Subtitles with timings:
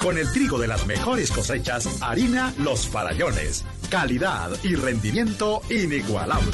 [0.00, 3.64] Con el trigo de las mejores cosechas, harina Los Farallones.
[3.90, 6.52] Calidad y rendimiento inigualable.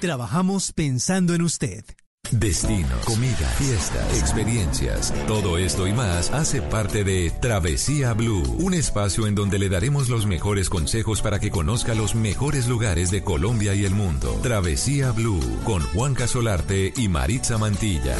[0.00, 1.84] Trabajamos pensando en usted.
[2.30, 9.26] Destinos, comida, fiestas, experiencias, todo esto y más hace parte de Travesía Blue, un espacio
[9.26, 13.74] en donde le daremos los mejores consejos para que conozca los mejores lugares de Colombia
[13.74, 14.40] y el mundo.
[14.42, 18.16] Travesía Blue con Juan Casolarte y Maritza Mantilla.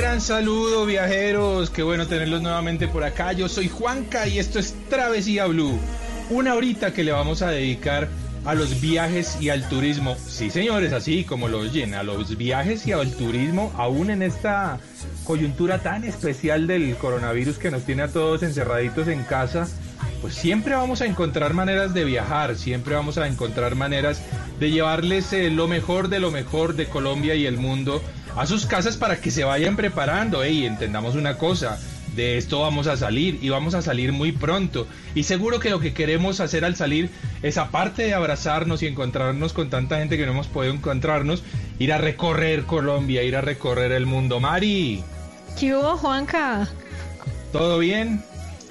[0.00, 3.34] Gran saludo viajeros, qué bueno tenerlos nuevamente por acá.
[3.34, 5.78] Yo soy Juanca y esto es Travesía Blue.
[6.30, 8.08] Una horita que le vamos a dedicar
[8.46, 10.16] a los viajes y al turismo.
[10.26, 14.78] Sí señores, así como lo oyen, a los viajes y al turismo, aún en esta
[15.24, 19.68] coyuntura tan especial del coronavirus que nos tiene a todos encerraditos en casa.
[20.22, 24.22] Pues siempre vamos a encontrar maneras de viajar, siempre vamos a encontrar maneras
[24.58, 28.02] de llevarles eh, lo mejor de lo mejor de Colombia y el mundo
[28.36, 30.44] a sus casas para que se vayan preparando.
[30.44, 31.78] Y entendamos una cosa,
[32.16, 34.86] de esto vamos a salir y vamos a salir muy pronto.
[35.14, 37.10] Y seguro que lo que queremos hacer al salir
[37.42, 41.42] es, aparte de abrazarnos y encontrarnos con tanta gente que no hemos podido encontrarnos,
[41.78, 44.40] ir a recorrer Colombia, ir a recorrer el mundo.
[44.40, 45.02] Mari,
[45.58, 46.68] ¿Qué hubo, Juanca?
[47.52, 48.22] ¿todo bien?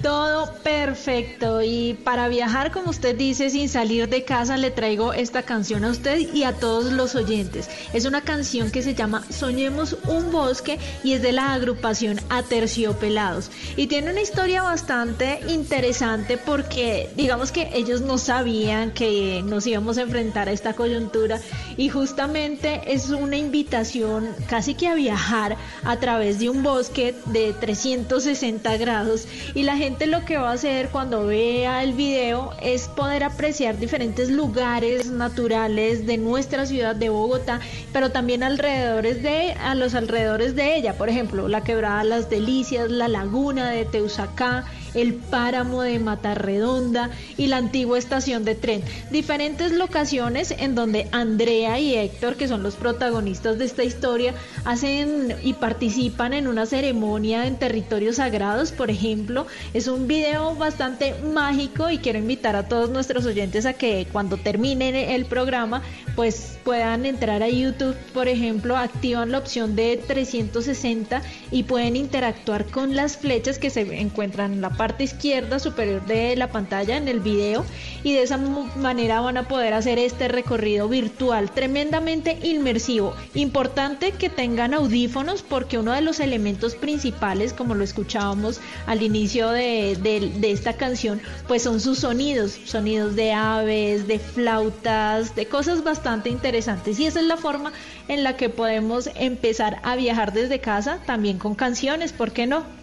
[0.02, 1.60] Todo perfecto.
[1.60, 5.90] Y para viajar, como usted dice, sin salir de casa, le traigo esta canción a
[5.90, 7.68] usted y a todos los oyentes.
[7.92, 13.50] Es una canción que se llama Soñemos un bosque y es de la agrupación Aterciopelados.
[13.76, 19.98] Y tiene una historia bastante interesante porque digamos que ellos no sabían que nos íbamos
[19.98, 21.40] a enfrentar a esta coyuntura
[21.76, 27.52] y justamente es una invitación casi que a viajar a través de un bosque de
[27.52, 32.88] 360 grados y la gente lo que va a hacer cuando vea el video es
[32.88, 37.60] poder apreciar diferentes lugares naturales de nuestra ciudad de Bogotá,
[37.92, 42.90] pero también alrededores de a los alrededores de ella, por ejemplo, la quebrada Las Delicias,
[42.90, 44.64] la laguna de Teusacá,
[44.94, 48.82] el páramo de Matarredonda y la antigua estación de tren.
[49.10, 54.34] Diferentes locaciones en donde Andrea y Héctor, que son los protagonistas de esta historia,
[54.64, 59.46] hacen y participan en una ceremonia en territorios sagrados, por ejemplo.
[59.74, 64.36] Es un video bastante mágico y quiero invitar a todos nuestros oyentes a que cuando
[64.36, 65.82] termine el programa,
[66.16, 72.66] pues puedan entrar a YouTube, por ejemplo, activan la opción de 360 y pueden interactuar
[72.66, 77.06] con las flechas que se encuentran en la parte izquierda superior de la pantalla en
[77.06, 77.66] el video
[78.02, 83.14] y de esa manera van a poder hacer este recorrido virtual tremendamente inmersivo.
[83.34, 89.50] Importante que tengan audífonos porque uno de los elementos principales, como lo escuchábamos al inicio
[89.50, 95.84] de, de, esta canción, pues son sus sonidos, sonidos de aves, de flautas, de cosas
[95.84, 97.70] bastante interesantes y esa es la forma
[98.08, 102.79] en la que podemos empezar a viajar desde casa también con canciones, ¿por qué no?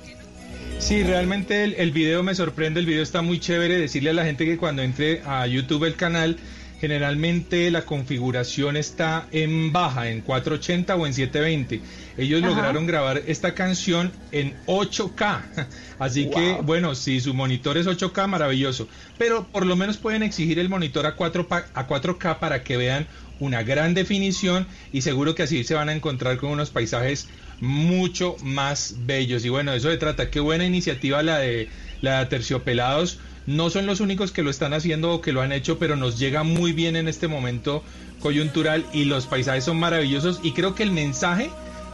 [0.80, 3.78] Sí, realmente el, el, video me sorprende, el video está muy chévere.
[3.78, 6.38] Decirle a la gente que cuando entre a YouTube el canal,
[6.80, 11.82] generalmente la configuración está en baja, en 480 o en 720.
[12.18, 12.50] Ellos Ajá.
[12.50, 15.68] lograron grabar esta canción en 8K.
[16.00, 16.34] Así wow.
[16.34, 18.88] que, bueno, si su monitor es 8K, maravilloso.
[19.18, 23.08] Pero por lo menos pueden exigir el monitor a, 4, a 4K para que vean
[23.40, 27.28] una gran definición y seguro que así se van a encontrar con unos paisajes
[27.62, 29.46] mucho más bellos.
[29.46, 30.30] Y bueno, eso se trata.
[30.30, 31.70] Qué buena iniciativa la de
[32.02, 33.20] la de Terciopelados.
[33.46, 36.20] No son los únicos que lo están haciendo o que lo han hecho, pero nos
[36.20, 37.84] llega muy bien en este momento
[38.20, 40.42] coyuntural y los paisajes son maravillosos.
[40.44, 41.50] Y creo que el mensaje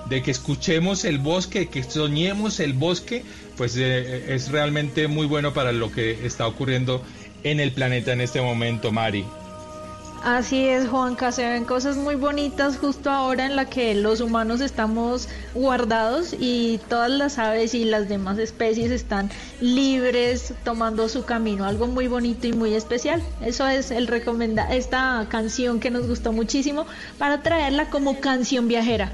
[0.10, 3.24] de que escuchemos el bosque, que soñemos el bosque,
[3.56, 7.04] pues eh, es realmente muy bueno para lo que está ocurriendo
[7.44, 9.26] en el planeta en este momento, Mari.
[10.24, 14.62] Así es, Juanca, se ven cosas muy bonitas justo ahora en la que los humanos
[14.62, 19.30] estamos guardados y todas las aves y las demás especies están
[19.60, 23.22] libres tomando su camino, algo muy bonito y muy especial.
[23.42, 26.88] Eso es el recomenda esta canción que nos gustó muchísimo
[27.18, 29.12] para traerla como canción viajera.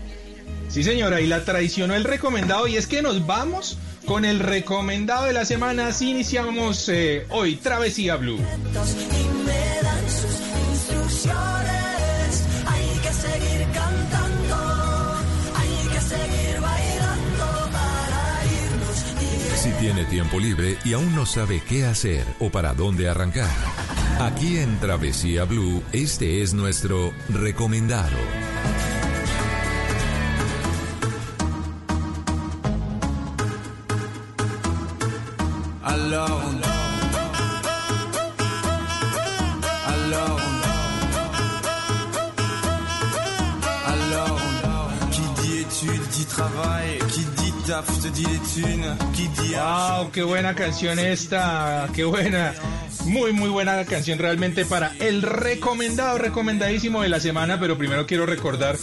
[0.67, 4.39] Sí, señora, y la tradición o el recomendado y es que nos vamos con el
[4.39, 5.87] recomendado de la semana.
[5.87, 8.37] Así iniciamos eh, hoy Travesía Blue.
[11.27, 14.55] Hay que seguir cantando,
[15.55, 19.59] hay que seguir bailando para irnos.
[19.59, 23.49] Si tiene tiempo libre y aún no sabe qué hacer o para dónde arrancar,
[24.21, 28.17] aquí en Travesía Blue, este es nuestro recomendado.
[46.39, 46.99] Travail.
[47.11, 48.95] Qui dit taf te dit les thunes.
[49.13, 52.53] Qui dit Wow, qué buena canción esta, qué buena.
[53.05, 58.25] Muy, muy buena canción realmente para el recomendado, recomendadísimo de la semana, pero primero quiero
[58.25, 58.77] recordar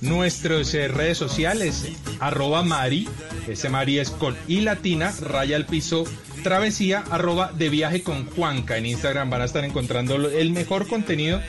[0.00, 1.86] nuestras eh, redes sociales,
[2.18, 3.08] arroba Mari,
[3.46, 6.04] ese Mari es con y latina, raya al piso,
[6.42, 8.76] travesía, arroba de viaje con Juanca.
[8.78, 11.40] En Instagram van a estar encontrando el mejor contenido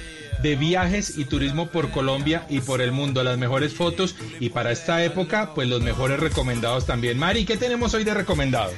[0.42, 4.72] de viajes y turismo por Colombia y por el mundo, las mejores fotos y para
[4.72, 7.18] esta época, pues los mejores recomendados también.
[7.18, 8.72] Mari, ¿qué tenemos hoy de recomendado?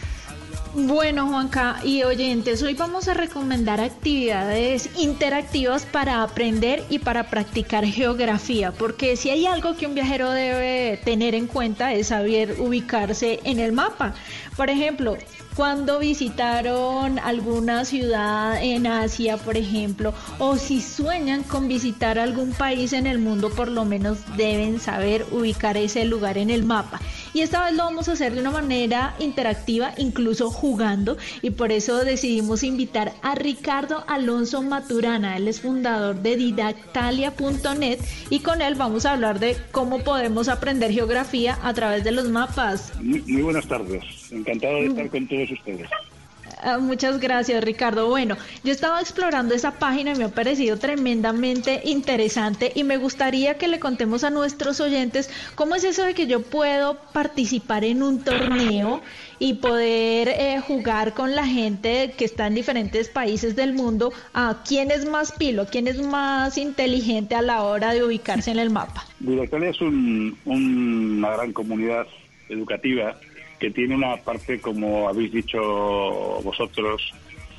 [0.74, 7.86] Bueno, Juanca y oyentes, hoy vamos a recomendar actividades interactivas para aprender y para practicar
[7.86, 13.42] geografía, porque si hay algo que un viajero debe tener en cuenta es saber ubicarse
[13.44, 14.13] en el mapa.
[14.56, 15.18] Por ejemplo,
[15.62, 22.94] cuando visitaron alguna ciudad en Asia, por ejemplo, o si sueñan con visitar algún país
[22.94, 27.00] en el mundo, por lo menos deben saber ubicar ese lugar en el mapa.
[27.36, 31.72] Y esta vez lo vamos a hacer de una manera interactiva, incluso jugando, y por
[31.72, 38.00] eso decidimos invitar a Ricardo Alonso Maturana, él es fundador de didactalia.net
[38.31, 42.28] y con él vamos a hablar de cómo podemos aprender geografía a través de los
[42.30, 42.92] mapas.
[43.00, 45.89] Muy, muy buenas tardes, encantado de estar con todos ustedes.
[46.63, 48.07] Ah, muchas gracias, Ricardo.
[48.09, 53.57] Bueno, yo estaba explorando esa página y me ha parecido tremendamente interesante y me gustaría
[53.57, 58.03] que le contemos a nuestros oyentes cómo es eso de que yo puedo participar en
[58.03, 59.01] un torneo
[59.39, 64.63] y poder eh, jugar con la gente que está en diferentes países del mundo a
[64.68, 68.69] quién es más pilo, quién es más inteligente a la hora de ubicarse en el
[68.71, 69.06] mapa.
[69.19, 72.06] Directalia es un- una gran comunidad
[72.50, 73.18] educativa
[73.62, 75.62] que tiene una parte, como habéis dicho
[76.44, 77.13] vosotros,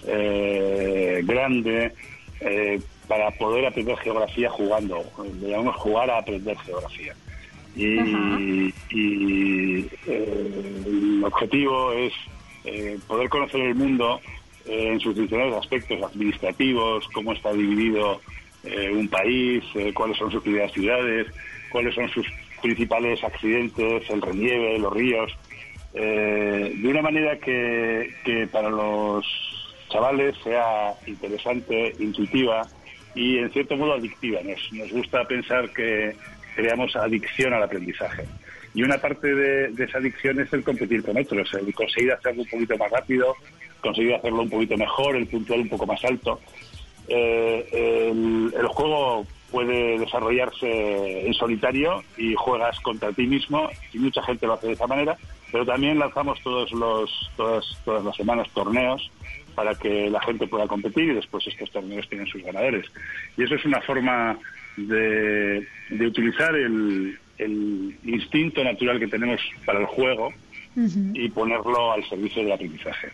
[0.05, 1.93] eh, grande
[2.41, 5.05] eh, para poder aprender geografía jugando.
[5.41, 7.15] Le llamamos jugar a aprender geografía.
[7.77, 12.13] Y, y, eh, el objetivo es
[13.07, 14.21] poder conocer el mundo
[14.67, 18.21] en sus diferentes aspectos administrativos, cómo está dividido
[18.65, 19.65] eh, un país,
[19.95, 21.27] cuáles son sus primeras ciudades,
[21.71, 22.27] cuáles son sus
[22.61, 25.33] principales accidentes, el relieve, los ríos,
[25.95, 29.27] eh, de una manera que, que para los
[29.93, 32.67] chavales sea interesante, intuitiva
[33.15, 34.41] y en cierto modo adictiva.
[34.43, 36.17] Nos, gusta pensar que
[36.57, 38.25] creamos adicción al aprendizaje.
[38.75, 42.49] Y una parte de, esa adicción es el competir con otros, el conseguir hacerlo un
[42.49, 43.35] poquito más rápido,
[43.81, 46.41] conseguir hacerlo un poquito mejor, el puntual un poco más alto.
[47.09, 54.47] Eh, el juego puede desarrollarse en solitario y juegas contra ti mismo y mucha gente
[54.47, 55.19] lo hace de esa manera,
[55.53, 59.11] pero también lanzamos todos los, todas, todas las semanas torneos
[59.55, 62.87] para que la gente pueda competir y después estos torneos tienen sus ganadores.
[63.37, 64.39] Y eso es una forma
[64.79, 70.33] de, de utilizar el, el instinto natural que tenemos para el juego
[71.13, 73.11] y ponerlo al servicio del aprendizaje.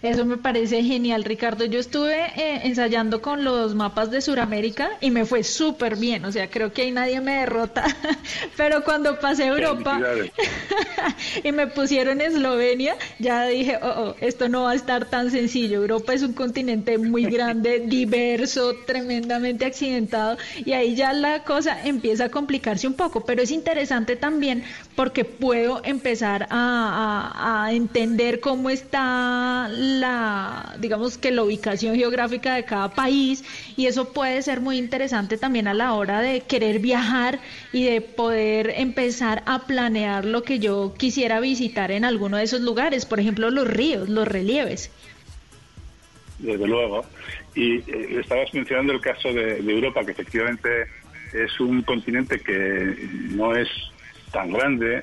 [0.00, 1.64] Eso me parece genial, Ricardo.
[1.64, 6.24] Yo estuve eh, ensayando con los mapas de Sudamérica y me fue súper bien.
[6.24, 7.84] O sea, creo que ahí nadie me derrota.
[8.56, 10.00] Pero cuando pasé a Europa
[11.44, 15.78] y me pusieron Eslovenia, ya dije, oh, oh, esto no va a estar tan sencillo.
[15.82, 22.26] Europa es un continente muy grande, diverso, tremendamente accidentado y ahí ya la cosa empieza
[22.26, 23.22] a complicarse un poco.
[23.24, 24.62] Pero es interesante también
[24.94, 29.87] porque puedo empezar a, a- a entender cómo está la,
[30.78, 33.44] digamos que la ubicación geográfica de cada país
[33.76, 37.40] y eso puede ser muy interesante también a la hora de querer viajar
[37.72, 42.60] y de poder empezar a planear lo que yo quisiera visitar en alguno de esos
[42.60, 44.90] lugares, por ejemplo los ríos, los relieves.
[46.38, 47.04] desde luego.
[47.54, 50.86] Y eh, estabas mencionando el caso de Europa, que efectivamente
[51.32, 52.96] es un continente que
[53.30, 53.68] no es
[54.32, 55.02] tan grande,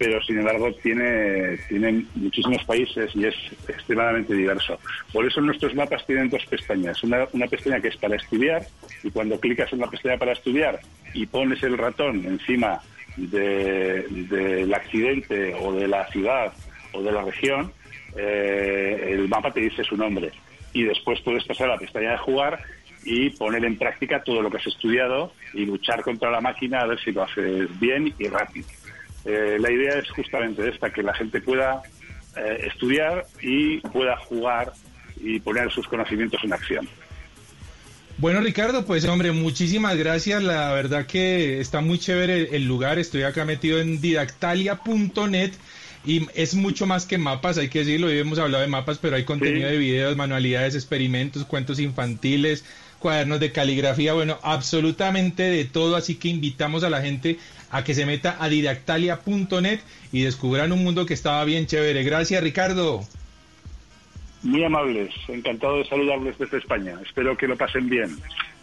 [0.00, 3.34] pero sin embargo tiene, tiene muchísimos países y es
[3.68, 4.78] extremadamente diverso.
[5.12, 7.02] Por eso nuestros mapas tienen dos pestañas.
[7.02, 8.62] Una, una pestaña que es para estudiar
[9.04, 10.80] y cuando clicas en la pestaña para estudiar
[11.12, 12.80] y pones el ratón encima
[13.18, 16.50] de- del accidente o de la ciudad
[16.94, 17.70] o de la región,
[18.16, 20.30] eh, el mapa te dice su nombre.
[20.72, 22.58] Y después puedes pasar a la pestaña de jugar
[23.04, 26.86] y poner en práctica todo lo que has estudiado y luchar contra la máquina a
[26.86, 28.66] ver si lo haces bien y rápido.
[29.24, 31.82] Eh, la idea es justamente esta, que la gente pueda
[32.36, 34.72] eh, estudiar y pueda jugar
[35.16, 36.88] y poner sus conocimientos en acción.
[38.18, 40.42] Bueno, Ricardo, pues hombre, muchísimas gracias.
[40.42, 42.98] La verdad que está muy chévere el lugar.
[42.98, 45.52] Estoy acá metido en didactalia.net
[46.04, 48.08] y es mucho más que mapas, hay que decirlo.
[48.08, 52.64] Hoy hemos hablado de mapas, pero hay contenido de videos, manualidades, experimentos, cuentos infantiles,
[52.98, 55.96] cuadernos de caligrafía, bueno, absolutamente de todo.
[55.96, 57.38] Así que invitamos a la gente
[57.70, 59.80] a que se meta a didactalia.net
[60.12, 62.02] y descubran un mundo que estaba bien chévere.
[62.02, 63.04] Gracias, Ricardo.
[64.42, 66.98] Muy amables, encantado de saludarles desde España.
[67.04, 68.16] Espero que lo pasen bien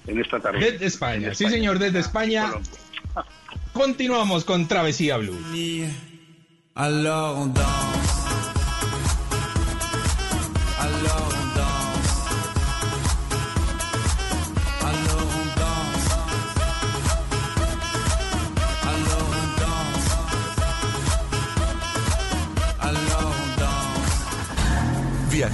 [0.08, 0.60] en esta tarde.
[0.60, 2.52] Desde España, sí señor, desde España.
[3.74, 5.38] Continuamos con Travesía Blue.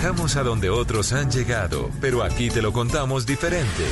[0.03, 3.85] Viajamos a donde otros han llegado, pero aquí te lo contamos diferente.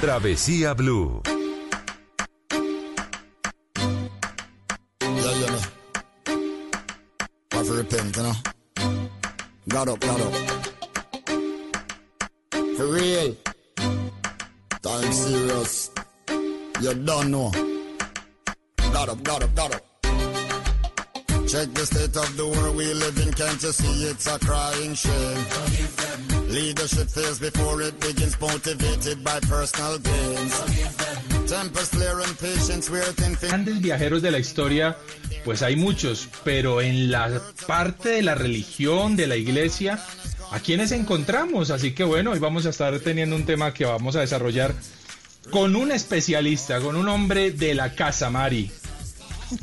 [0.00, 1.20] Travesía Blue.
[9.66, 10.34] God up, God up.
[12.78, 13.36] For real.
[14.80, 15.90] Time serious.
[16.80, 17.50] You don't know.
[18.90, 19.87] God up, God up, God up.
[21.48, 23.32] Check the state of the world we live in.
[23.32, 25.46] Can't you see it's a crying shame?
[26.50, 30.52] Leadership fails before it begins, motivated by personal gains.
[31.48, 34.98] Tempers flare and patience waiting for grandes viajeros de la historia,
[35.42, 39.98] pues hay muchos, pero en la parte de la religión, de la iglesia,
[40.50, 41.70] ¿a quiénes encontramos?
[41.70, 44.74] Así que bueno, hoy vamos a estar teniendo un tema que vamos a desarrollar
[45.50, 48.70] con un especialista, con un hombre de la casa, Mari.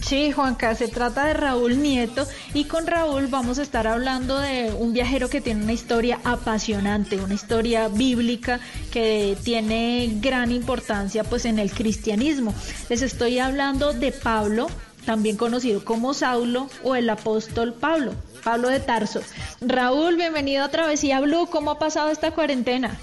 [0.02, 2.26] Sí, Juanca, se trata de Raúl Nieto
[2.56, 7.18] y con Raúl vamos a estar hablando de un viajero que tiene una historia apasionante,
[7.18, 8.60] una historia bíblica
[8.92, 12.56] que tiene gran importancia pues en el cristianismo.
[12.90, 14.68] Les estoy hablando de Pablo,
[15.06, 18.14] también conocido como Saulo o el apóstol Pablo,
[18.44, 19.22] Pablo de Tarso.
[19.62, 22.98] Raúl, bienvenido a Travesía Blue, ¿cómo ha pasado esta cuarentena?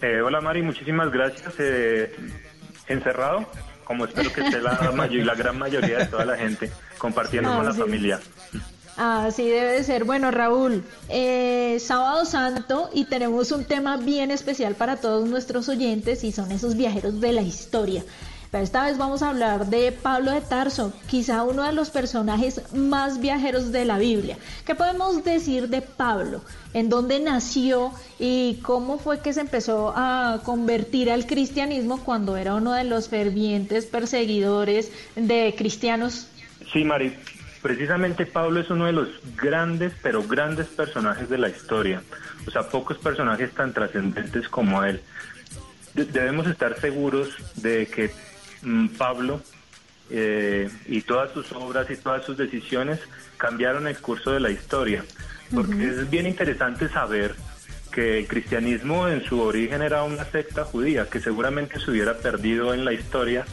[0.00, 1.54] Eh, hola Mari, muchísimas gracias.
[1.58, 2.14] Eh,
[2.86, 3.44] encerrado,
[3.88, 7.56] como espero que esté la, mayor, la gran mayoría de toda la gente, compartiendo Ah,
[7.56, 7.80] con la sí.
[7.80, 8.20] familia.
[8.98, 10.04] Así debe de ser.
[10.04, 16.22] Bueno, Raúl, eh, sábado santo y tenemos un tema bien especial para todos nuestros oyentes
[16.24, 18.04] y son esos viajeros de la historia.
[18.50, 22.62] Pero esta vez vamos a hablar de Pablo de Tarso, quizá uno de los personajes
[22.72, 24.38] más viajeros de la Biblia.
[24.64, 26.40] ¿Qué podemos decir de Pablo?
[26.72, 32.54] ¿En dónde nació y cómo fue que se empezó a convertir al cristianismo cuando era
[32.54, 36.28] uno de los fervientes perseguidores de cristianos?
[36.72, 37.14] Sí, Mari,
[37.60, 42.02] precisamente Pablo es uno de los grandes, pero grandes personajes de la historia.
[42.46, 45.02] O sea, pocos personajes tan trascendentes como él.
[45.92, 48.10] De- debemos estar seguros de que
[48.96, 49.40] Pablo
[50.10, 53.00] eh, y todas sus obras y todas sus decisiones
[53.36, 55.04] cambiaron el curso de la historia.
[55.54, 57.34] Porque es bien interesante saber
[57.90, 62.74] que el cristianismo en su origen era una secta judía que seguramente se hubiera perdido
[62.74, 63.44] en la historia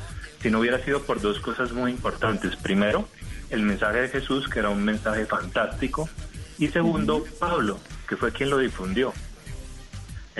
[0.41, 2.55] si no hubiera sido por dos cosas muy importantes.
[2.55, 3.07] Primero,
[3.49, 6.09] el mensaje de Jesús, que era un mensaje fantástico,
[6.57, 9.13] y segundo, Pablo, que fue quien lo difundió.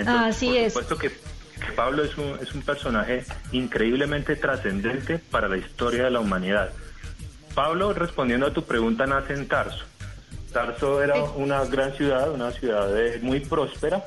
[0.06, 0.72] Así por es.
[0.72, 1.10] supuesto que
[1.72, 6.70] Pablo es un, es un personaje increíblemente trascendente para la historia de la humanidad.
[7.54, 9.84] Pablo, respondiendo a tu pregunta, nace en Tarso.
[10.52, 14.04] Tarso era una gran ciudad, una ciudad eh, muy próspera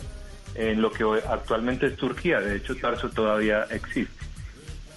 [0.55, 2.39] en lo que hoy- actualmente es Turquía.
[2.39, 4.13] De hecho, Tarso todavía existe.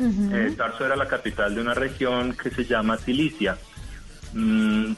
[0.00, 3.56] Eh, Tarso era la capital de una región que se llama Cilicia.
[4.32, 4.92] Mm,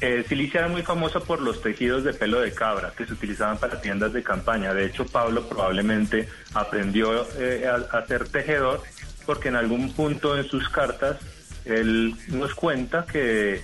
[0.00, 3.58] eh, Cilicia era muy famosa por los tejidos de pelo de cabra que se utilizaban
[3.58, 4.74] para tiendas de campaña.
[4.74, 8.82] De hecho, Pablo probablemente aprendió eh, a, a ser tejedor
[9.26, 11.16] porque en algún punto en sus cartas
[11.64, 13.62] él nos cuenta que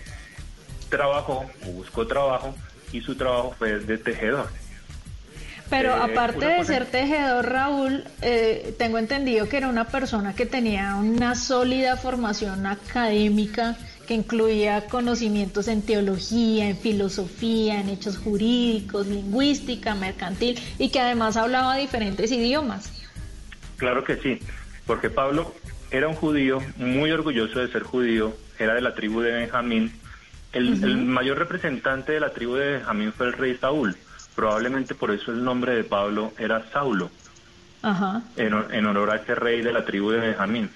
[0.88, 2.54] trabajó o buscó trabajo
[2.92, 4.48] y su trabajo fue de tejedor.
[5.68, 10.44] Pero Eh, aparte de ser tejedor, Raúl, eh, tengo entendido que era una persona que
[10.46, 13.76] tenía una sólida formación académica
[14.10, 21.36] que incluía conocimientos en teología, en filosofía, en hechos jurídicos, lingüística, mercantil y que además
[21.36, 22.90] hablaba diferentes idiomas.
[23.76, 24.40] Claro que sí,
[24.84, 25.54] porque Pablo
[25.92, 29.92] era un judío muy orgulloso de ser judío, era de la tribu de Benjamín.
[30.52, 33.96] El, el mayor representante de la tribu de Benjamín fue el rey Saúl.
[34.34, 37.10] Probablemente por eso el nombre de Pablo era Saulo,
[37.82, 38.22] Ajá.
[38.36, 40.68] en, hon- en honor a ese rey de la tribu de Benjamín.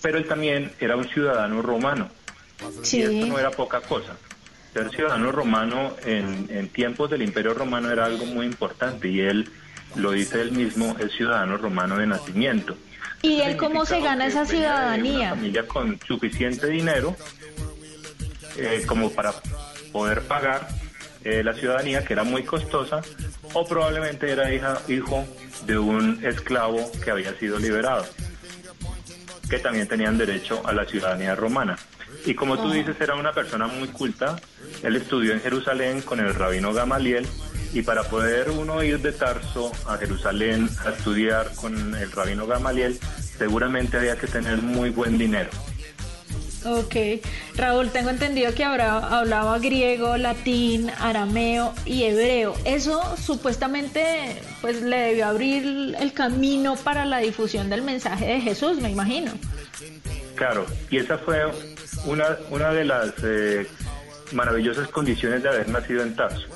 [0.00, 2.08] Pero él también era un ciudadano romano.
[2.60, 3.28] Y esto Sí.
[3.28, 4.16] no era poca cosa.
[4.72, 9.48] Ser ciudadano romano en, en tiempos del Imperio Romano era algo muy importante y él,
[9.94, 12.76] lo dice él mismo, es ciudadano romano de nacimiento.
[13.22, 15.30] ¿Y él cómo se gana esa de una ciudadanía?
[15.30, 17.16] familia con suficiente dinero
[18.56, 19.32] eh, como para
[19.92, 20.68] poder pagar
[21.22, 23.00] eh, la ciudadanía, que era muy costosa,
[23.52, 25.24] o probablemente era hija, hijo
[25.66, 28.04] de un esclavo que había sido liberado,
[29.48, 31.78] que también tenían derecho a la ciudadanía romana.
[32.26, 34.36] Y como tú dices, era una persona muy culta.
[34.82, 37.26] Él estudió en Jerusalén con el rabino Gamaliel
[37.74, 42.98] y para poder uno ir de Tarso a Jerusalén a estudiar con el rabino Gamaliel,
[43.36, 45.50] seguramente había que tener muy buen dinero.
[46.66, 46.94] Ok.
[47.56, 52.54] Raúl, tengo entendido que habrá- hablaba griego, latín, arameo y hebreo.
[52.64, 58.80] Eso supuestamente pues le debió abrir el camino para la difusión del mensaje de Jesús,
[58.80, 59.30] me imagino.
[60.36, 61.42] Claro, y esa fue
[62.04, 63.66] una, una de las eh,
[64.32, 66.46] maravillosas condiciones de haber nacido en Tarso.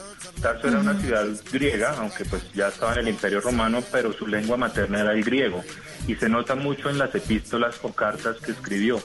[0.40, 4.26] Tarso era una ciudad griega, aunque pues ya estaba en el Imperio Romano, pero su
[4.26, 5.64] lengua materna era el griego.
[6.06, 9.02] Y se nota mucho en las epístolas o cartas que escribió.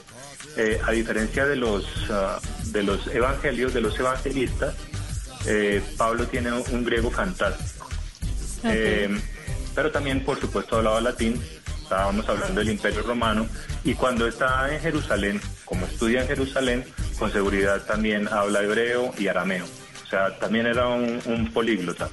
[0.56, 4.74] Eh, a diferencia de los, ah, de los evangelios, de los evangelistas,
[5.46, 7.88] eh, Pablo tiene un griego fantástico.
[8.64, 9.08] Eh,
[9.74, 11.40] pero también, por supuesto, hablaba latín.
[11.84, 13.46] Estábamos hablando del Imperio Romano.
[13.84, 16.84] Y cuando está en Jerusalén, como estudia en Jerusalén,
[17.18, 19.66] con seguridad también habla hebreo y arameo.
[20.02, 22.08] O sea, también era un, un políglota.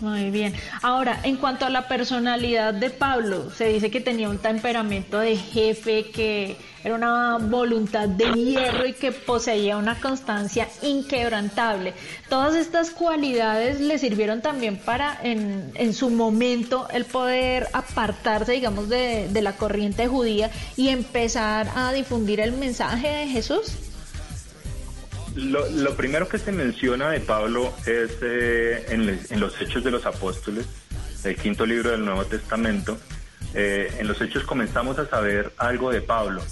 [0.00, 0.54] Muy bien.
[0.82, 5.36] Ahora, en cuanto a la personalidad de Pablo, se dice que tenía un temperamento de
[5.36, 11.94] jefe, que era una voluntad de hierro y que poseía una constancia inquebrantable.
[12.28, 18.88] Todas estas cualidades le sirvieron también para, en, en su momento, el poder apartarse, digamos,
[18.88, 23.87] de, de la corriente judía y empezar a difundir el mensaje de Jesús.
[25.38, 30.04] Lo, lo primero que se menciona de Pablo es eh, en, los Hechos de los
[30.04, 30.66] Apóstoles,
[31.22, 32.98] el quinto libro del Nuevo Testamento.
[33.54, 36.42] Eh, en los Hechos comenzamos a saber algo de Pablo.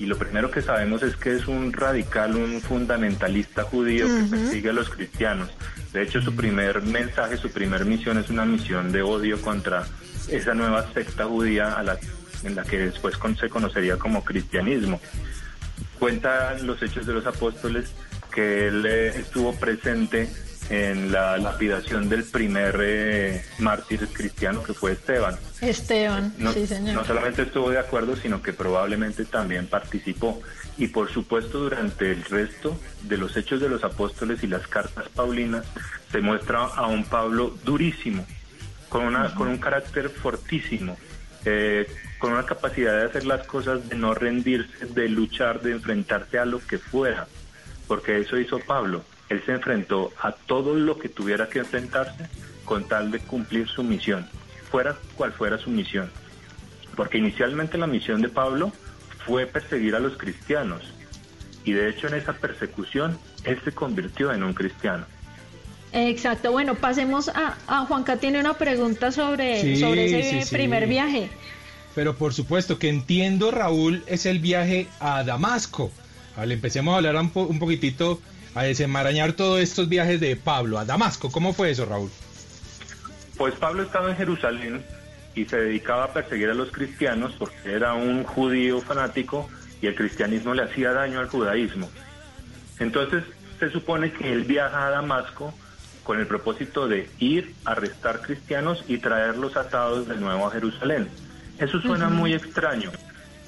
[0.00, 4.70] Y lo primero que sabemos es que es un radical, un fundamentalista judío que persigue
[4.70, 5.50] a los cristianos.
[5.92, 9.86] De hecho, su primer mensaje, su primer misión es una misión de odio contra
[10.28, 11.96] esa nueva secta judía a la,
[12.42, 15.00] en la que después con- se conocería como cristianismo.
[16.00, 17.92] Cuentan los hechos de los apóstoles
[18.34, 20.28] que él eh, estuvo presente
[20.70, 25.36] en la lapidación del primer eh, mártir cristiano que fue Esteban.
[25.60, 26.94] Esteban, No, sí señor.
[26.94, 30.40] no solamente estuvo de acuerdo, sino que probablemente también participó.
[30.78, 35.08] Y por supuesto, durante el resto de los hechos de los apóstoles y las cartas
[35.10, 35.64] paulinas,
[36.10, 38.26] se muestra a un Pablo durísimo,
[38.88, 40.96] con, una, con un carácter fortísimo,
[41.44, 41.86] eh,
[42.18, 46.46] con una capacidad de hacer las cosas, de no rendirse, de luchar, de enfrentarse a
[46.46, 47.28] lo que fuera,
[47.86, 49.02] porque eso hizo Pablo.
[49.28, 52.28] Él se enfrentó a todo lo que tuviera que enfrentarse
[52.64, 54.28] con tal de cumplir su misión,
[54.70, 56.10] fuera cual fuera su misión.
[56.96, 58.72] Porque inicialmente la misión de Pablo
[59.26, 60.82] fue perseguir a los cristianos.
[61.64, 65.06] Y de hecho en esa persecución él se convirtió en un cristiano.
[65.92, 70.54] Exacto, bueno, pasemos a, a Juanca tiene una pregunta sobre, Sí, sobre ese sí, sí.
[70.54, 71.30] primer viaje.
[71.94, 75.92] Pero por supuesto que entiendo, Raúl, es el viaje a Damasco.
[76.36, 78.20] Vale, empecemos a hablar un, po- un poquitito,
[78.54, 81.30] a desenmarañar todos estos viajes de Pablo a Damasco.
[81.30, 82.10] ¿Cómo fue eso, Raúl?
[83.36, 84.84] Pues Pablo estaba en Jerusalén
[85.34, 89.48] y se dedicaba a perseguir a los cristianos porque era un judío fanático
[89.82, 91.90] y el cristianismo le hacía daño al judaísmo.
[92.78, 93.24] Entonces
[93.58, 95.52] se supone que él viaja a Damasco
[96.04, 101.08] con el propósito de ir a arrestar cristianos y traerlos atados de nuevo a Jerusalén.
[101.58, 102.90] Eso suena muy extraño,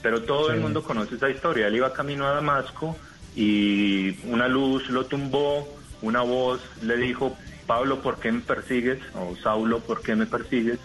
[0.07, 1.67] pero todo el mundo conoce esa historia.
[1.67, 2.97] Él iba camino a Damasco
[3.35, 5.67] y una luz lo tumbó,
[6.01, 9.01] una voz le dijo, Pablo, ¿por qué me persigues?
[9.17, 10.79] O Saulo, ¿por qué me persigues?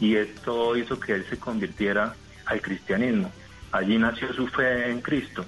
[0.00, 2.14] Y esto hizo que él se convirtiera
[2.46, 3.30] al cristianismo.
[3.72, 5.44] Allí nació su fe en Cristo.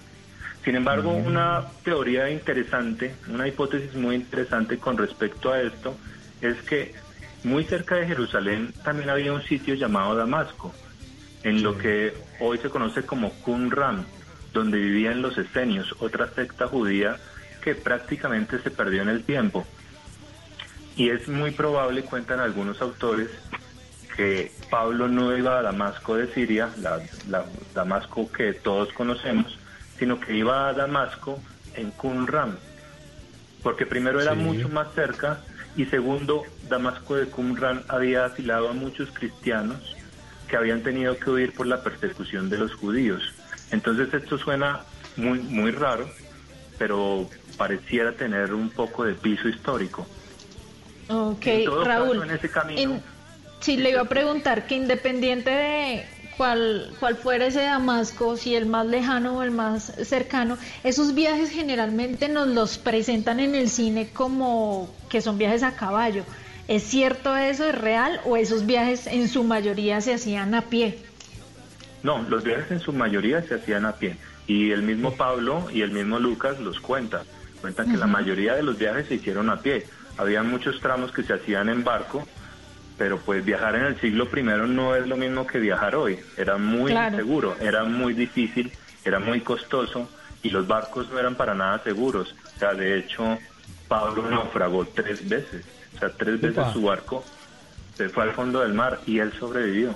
[0.62, 5.96] Sin embargo, una teoría interesante, una hipótesis muy interesante con respecto a esto,
[6.42, 6.92] es que
[7.42, 10.74] muy cerca de Jerusalén también había un sitio llamado Damasco,
[11.42, 12.12] en lo que
[12.44, 14.04] hoy se conoce como Qumran,
[14.52, 17.16] donde vivían los esenios, otra secta judía
[17.62, 19.66] que prácticamente se perdió en el tiempo.
[20.96, 23.28] Y es muy probable, cuentan algunos autores,
[24.16, 29.58] que Pablo no iba a Damasco de Siria, la, la Damasco que todos conocemos,
[29.98, 31.40] sino que iba a Damasco
[31.74, 32.56] en Qumran,
[33.64, 34.38] porque primero era Sí.
[34.38, 35.40] mucho más cerca
[35.76, 39.96] y segundo, Damasco de Qumran había asilado a muchos cristianos
[40.48, 43.22] que habían tenido que huir por la persecución de los judíos.
[43.70, 44.84] Entonces esto suena
[45.16, 46.08] muy muy raro,
[46.78, 50.06] pero pareciera tener un poco de piso histórico.
[51.08, 52.18] Ok, En todo Raúl.
[52.18, 53.02] caso, en ese camino- en-
[53.60, 56.04] sí, le iba a preguntar que independiente de
[56.36, 61.50] cuál, cuál fuera ese Damasco, si el más lejano o el más cercano, esos viajes
[61.50, 66.24] generalmente nos los presentan en el cine como que son viajes a caballo.
[66.68, 67.68] ¿Es cierto eso?
[67.68, 68.20] ¿Es real?
[68.24, 70.98] ¿O esos viajes en su mayoría se hacían a pie?
[72.02, 74.16] No, los viajes en su mayoría se hacían a pie.
[74.46, 77.22] Y el mismo Pablo y el mismo Lucas los cuentan.
[77.60, 79.86] Cuentan que la mayoría de los viajes se hicieron a pie.
[80.18, 82.26] Había muchos tramos que se hacían en barco,
[82.98, 86.18] pero pues viajar en el siglo I no es lo mismo que viajar hoy.
[86.36, 87.16] Era muy Claro.
[87.16, 88.70] inseguro, era muy difícil,
[89.04, 90.08] era muy costoso
[90.42, 92.34] y los barcos no eran para nada seguros.
[92.54, 93.38] O sea, de hecho,
[93.88, 95.64] Pablo naufragó tres veces.
[95.94, 97.24] O sea, tres veces su barco
[97.96, 99.94] se fue al fondo del mar y él sobrevivió.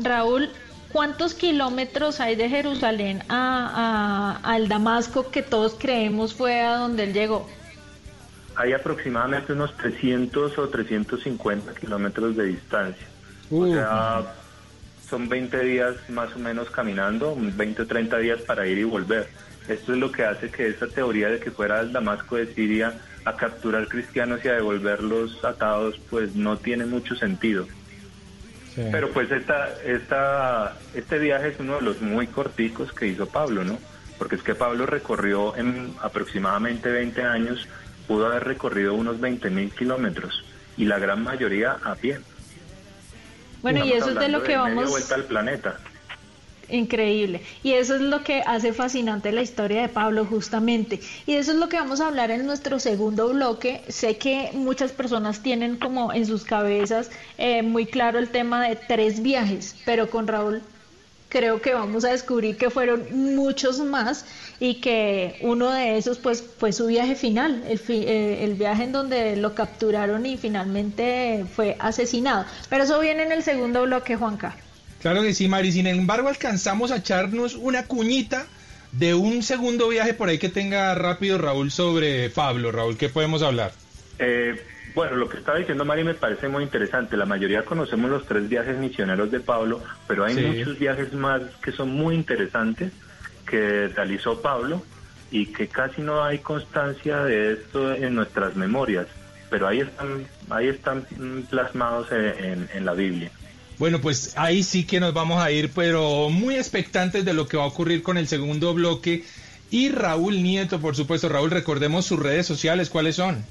[0.00, 0.50] Raúl,
[0.92, 7.04] ¿cuántos kilómetros hay de Jerusalén a, a- al Damasco que todos creemos fue a donde
[7.04, 7.48] él llegó?
[8.56, 13.06] Hay aproximadamente unos 300 o 350 kilómetros de distancia.
[13.50, 14.34] O sea,
[15.08, 19.28] son 20 días más o menos caminando, 20 o 30 días para ir y volver.
[19.68, 22.92] Esto es lo que hace que esa teoría de que fuera el Damasco de Siria
[23.24, 27.66] a capturar cristianos y a devolverlos atados, pues no tiene mucho sentido.
[28.74, 28.82] Sí.
[28.90, 33.64] Pero pues esta, esta, este viaje es uno de los muy corticos que hizo Pablo,
[33.64, 33.78] ¿no?
[34.18, 37.68] Porque es que Pablo recorrió en aproximadamente 20 años,
[38.06, 40.44] pudo haber recorrido unos 20 mil kilómetros
[40.76, 42.20] y la gran mayoría a pie.
[43.60, 44.90] Bueno, y eso es de lo que media vamos...
[44.90, 45.78] vuelta al planeta.
[46.68, 47.42] Increíble.
[47.62, 51.00] Y eso es lo que hace fascinante la historia de Pablo justamente.
[51.26, 53.82] Y eso es lo que vamos a hablar en nuestro segundo bloque.
[53.88, 58.76] Sé que muchas personas tienen como en sus cabezas eh, muy claro el tema de
[58.76, 60.62] tres viajes, pero con Raúl
[61.28, 64.24] creo que vamos a descubrir que fueron muchos más
[64.60, 68.84] y que uno de esos pues fue su viaje final, el, fi- eh, el viaje
[68.84, 72.46] en donde lo capturaron y finalmente fue asesinado.
[72.70, 74.56] Pero eso viene en el segundo bloque, Juanca.
[75.02, 75.72] Claro que sí, Mari.
[75.72, 78.46] Sin embargo, alcanzamos a echarnos una cuñita
[78.92, 82.70] de un segundo viaje por ahí que tenga rápido Raúl sobre Pablo.
[82.72, 83.72] Raúl, ¿qué podemos hablar?
[84.18, 84.54] Eh,
[84.94, 87.16] bueno, lo que estaba diciendo Mari me parece muy interesante.
[87.16, 90.40] La mayoría conocemos los tres viajes misioneros de Pablo, pero hay Sí.
[90.42, 92.92] muchos viajes más que son muy interesantes
[93.46, 94.84] que realizó Pablo
[95.30, 99.06] y que casi no hay constancia de esto en nuestras memorias,
[99.50, 101.06] pero ahí están, ahí están
[101.50, 103.30] plasmados en- en- en la Biblia.
[103.82, 107.56] Bueno, pues ahí sí que nos vamos a ir, pero muy expectantes de lo que
[107.56, 109.24] va a ocurrir con el segundo bloque.
[109.72, 111.28] Y Raúl Nieto, por supuesto.
[111.28, 113.44] Raúl, recordemos sus redes sociales, ¿cuáles son?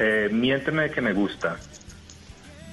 [0.00, 1.56] Eh, miénteme que me gusta.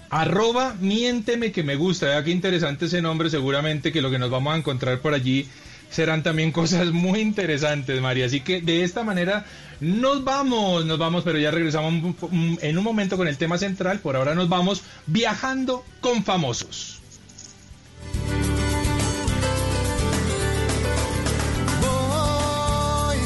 [0.09, 2.07] Arroba miénteme que me gusta.
[2.07, 3.29] Vea qué interesante ese nombre.
[3.29, 5.47] Seguramente que lo que nos vamos a encontrar por allí
[5.89, 8.25] serán también cosas muy interesantes, María.
[8.25, 9.45] Así que de esta manera
[9.79, 12.15] nos vamos, nos vamos, pero ya regresamos
[12.61, 13.99] en un momento con el tema central.
[13.99, 16.99] Por ahora nos vamos viajando con famosos.
[21.81, 23.17] Voy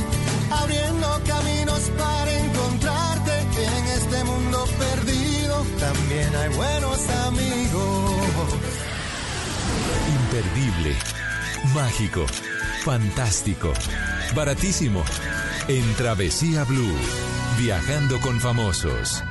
[0.52, 3.32] abriendo caminos para encontrarte
[3.63, 5.65] en este mundo perdido.
[5.80, 8.13] También hay buenos amigos.
[10.23, 10.95] Imperdible,
[11.73, 12.26] mágico,
[12.84, 13.72] fantástico,
[14.36, 15.06] baratísimo.
[15.69, 16.98] En Travesía Blue,
[17.58, 19.24] viajando con famosos.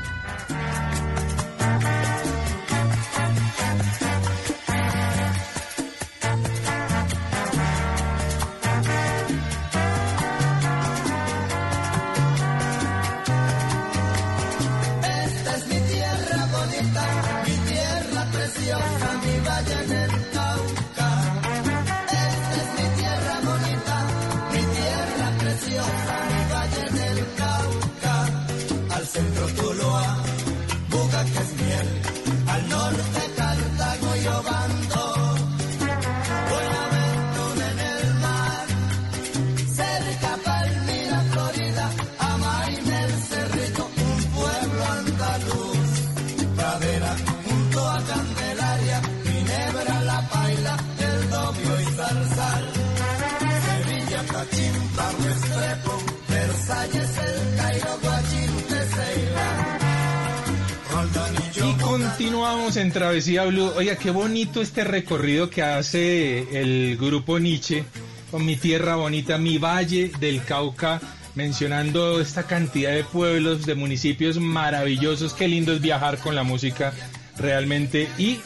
[61.54, 63.72] y Y continuamos en Travesía Blue.
[63.76, 67.84] Oiga, qué bonito este recorrido que hace el grupo Nietzsche
[68.30, 71.00] con mi tierra bonita, mi valle del Cauca,
[71.34, 75.34] mencionando esta cantidad de pueblos, de municipios maravillosos.
[75.34, 76.94] Qué lindo es viajar con la música
[77.36, 78.08] realmente.
[78.18, 78.40] Y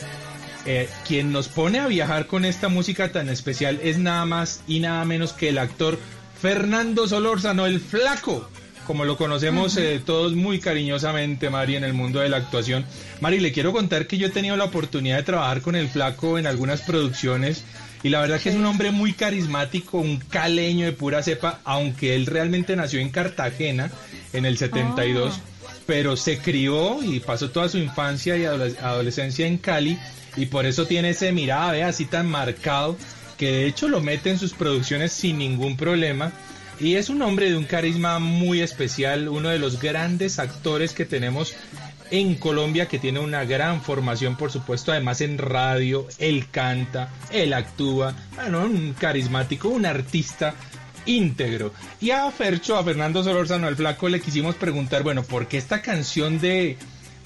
[0.64, 4.80] eh, quien nos pone a viajar con esta música tan especial es nada más y
[4.80, 5.98] nada menos que el actor
[6.40, 8.48] Fernando Solórzano, el flaco
[8.86, 12.86] como lo conocemos eh, todos muy cariñosamente, Mari, en el mundo de la actuación.
[13.20, 16.38] Mari, le quiero contar que yo he tenido la oportunidad de trabajar con el flaco
[16.38, 17.64] en algunas producciones
[18.02, 22.14] y la verdad que es un hombre muy carismático, un caleño de pura cepa, aunque
[22.14, 23.90] él realmente nació en Cartagena
[24.32, 25.40] en el 72,
[25.86, 29.98] pero se crió y pasó toda su infancia y adoles- adolescencia en Cali
[30.36, 32.96] y por eso tiene ese mirada, ve, así tan marcado,
[33.38, 36.32] que de hecho lo mete en sus producciones sin ningún problema.
[36.78, 41.06] Y es un hombre de un carisma muy especial, uno de los grandes actores que
[41.06, 41.54] tenemos
[42.10, 47.54] en Colombia, que tiene una gran formación, por supuesto, además en radio, él canta, él
[47.54, 50.54] actúa, bueno, un carismático, un artista
[51.06, 51.72] íntegro.
[52.00, 55.80] Y a Fercho, a Fernando Solórzano, al flaco, le quisimos preguntar, bueno, ¿por qué esta
[55.80, 56.76] canción de,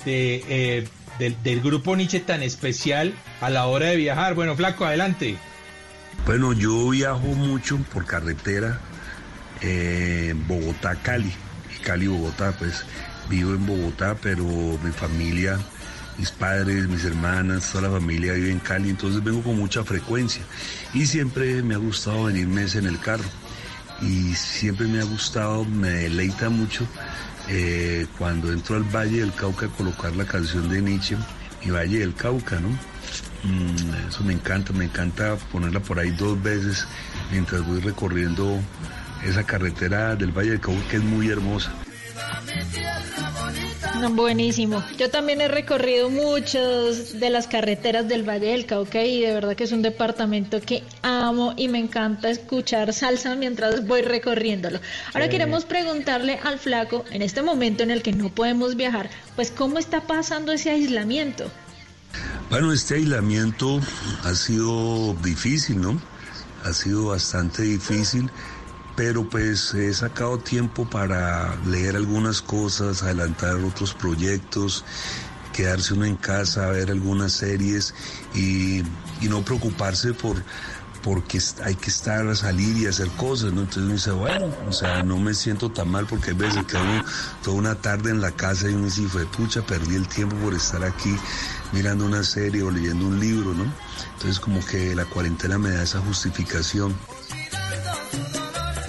[0.05, 0.88] de, eh,
[1.19, 4.35] del, grupo Nietzsche tan especial a la hora de viajar?
[4.35, 5.37] Bueno, flaco, adelante.
[6.27, 8.79] Bueno, yo viajo mucho por carretera,
[9.62, 11.33] eh, Bogotá-Cali,
[11.83, 12.85] Cali-Bogotá, pues
[13.29, 15.59] vivo en Bogotá, pero mi familia,
[16.19, 20.43] mis padres, mis hermanas, toda la familia vive en Cali, entonces vengo con mucha frecuencia
[20.93, 23.25] y siempre me ha gustado venirme en el carro
[24.03, 26.87] y siempre me ha gustado, me deleita mucho
[27.49, 31.17] eh, cuando entro al Valle del Cauca colocar la canción de Nietzsche,
[31.65, 32.69] mi Valle del Cauca, ¿no?
[33.43, 36.87] Mm, eso me encanta, me encanta ponerla por ahí dos veces
[37.31, 38.61] mientras voy recorriendo
[39.25, 41.73] esa carretera del Valle del Cauca que es muy hermosa.
[44.15, 44.83] Buenísimo.
[44.99, 49.55] Yo también he recorrido muchas de las carreteras del Valle del Cauca y de verdad
[49.57, 54.81] que es un departamento que amo y me encanta escuchar salsa mientras voy recorriéndolo.
[55.15, 55.31] Ahora Sí.
[55.31, 59.79] queremos preguntarle al flaco, en este momento en el que no podemos viajar, pues cómo
[59.79, 61.51] está pasando ese aislamiento.
[62.51, 63.81] Bueno, este aislamiento
[64.25, 66.01] ha sido difícil, ¿no?
[66.65, 68.29] Ha sido bastante difícil,
[69.03, 74.85] pero pues he sacado tiempo para leer algunas cosas, adelantar otros proyectos,
[75.55, 77.95] quedarse uno en casa, ver algunas series
[78.35, 78.81] y,
[79.23, 80.45] y no preocuparse por
[81.03, 83.63] porque hay que estar a salir y hacer cosas, ¿no?
[83.63, 86.77] Entonces uno dice, bueno, o sea, no me siento tan mal porque hay veces que
[86.77, 87.03] uno
[87.43, 90.53] toda una tarde en la casa y uno dice, fue pucha, perdí el tiempo por
[90.53, 91.17] estar aquí
[91.73, 93.65] mirando una serie o leyendo un libro, ¿no?
[94.13, 96.95] Entonces como que la cuarentena me da esa justificación.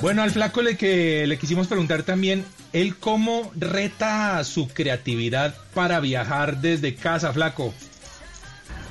[0.02, 6.00] Bueno, al flaco le que le quisimos preguntar también, él cómo reta su creatividad para
[6.00, 7.72] viajar desde casa, flaco.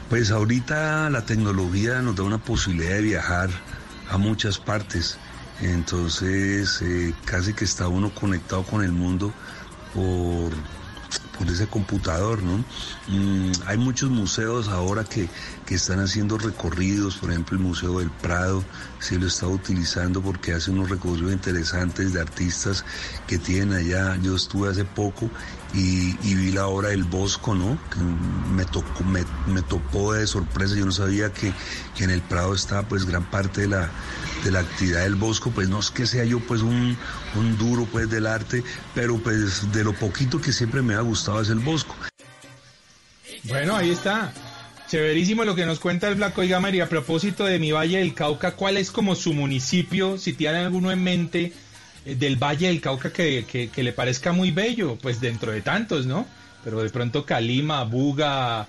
[0.08, 3.50] Pues ahorita la tecnología nos da una posibilidad de viajar
[4.08, 5.18] a muchas partes.
[5.60, 9.32] Entonces eh, casi que está uno conectado con el mundo
[9.92, 10.52] por,
[11.40, 12.58] por ese computador, ¿no?
[13.08, 15.26] Mm, hay muchos museos ahora que,
[15.64, 18.62] que están haciendo recorridos, por ejemplo el Museo del Prado,
[18.98, 22.84] sí lo está utilizando porque hace unos recorridos interesantes de artistas
[23.26, 24.18] que tienen allá.
[24.22, 25.30] Yo estuve hace poco
[25.74, 27.78] y, y vi la obra del Bosco, ¿no?
[28.54, 31.52] Me tocó, me, topó de sorpresa, yo no sabía que,
[31.96, 33.90] que en el Prado está pues gran parte de la,
[34.44, 36.96] de la actividad del Bosco, pues no es que sea yo pues un,
[37.36, 41.40] un duro pues del arte, pero pues de lo poquito que siempre me ha gustado
[41.40, 41.94] es el Bosco.
[43.44, 44.32] Bueno, ahí está.
[44.88, 46.40] Chéverísimo lo que nos cuenta el flaco.
[46.40, 50.32] Oiga, María, a propósito de mi Valle del Cauca, ¿cuál es como su municipio, si
[50.32, 51.52] tiene alguno en mente,
[52.04, 54.96] del Valle del Cauca que, que- que le parezca muy bello?
[55.00, 56.26] Pues dentro de tantos, ¿no?
[56.64, 58.66] Pero de pronto Calima, Buga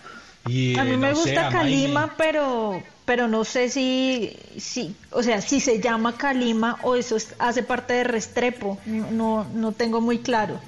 [0.47, 0.77] y...
[0.77, 1.49] A mí eh, me no gusta.
[1.49, 7.17] Calima, pero pero no sé si, si, o sea, si se llama Calima o eso
[7.17, 8.79] es- hace parte de Restrepo.
[8.85, 10.59] No, no, tengo muy claro.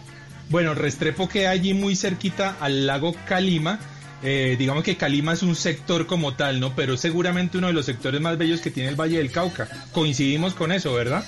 [0.49, 3.79] Bueno, Restrepo queda allí muy cerquita al lago Calima.
[4.23, 6.75] Eh, digamos que Calima es un sector como tal, ¿no?
[6.75, 9.67] Pero seguramente uno de los sectores más bellos que tiene el Valle del Cauca.
[9.93, 11.23] Coincidimos con eso, ¿verdad?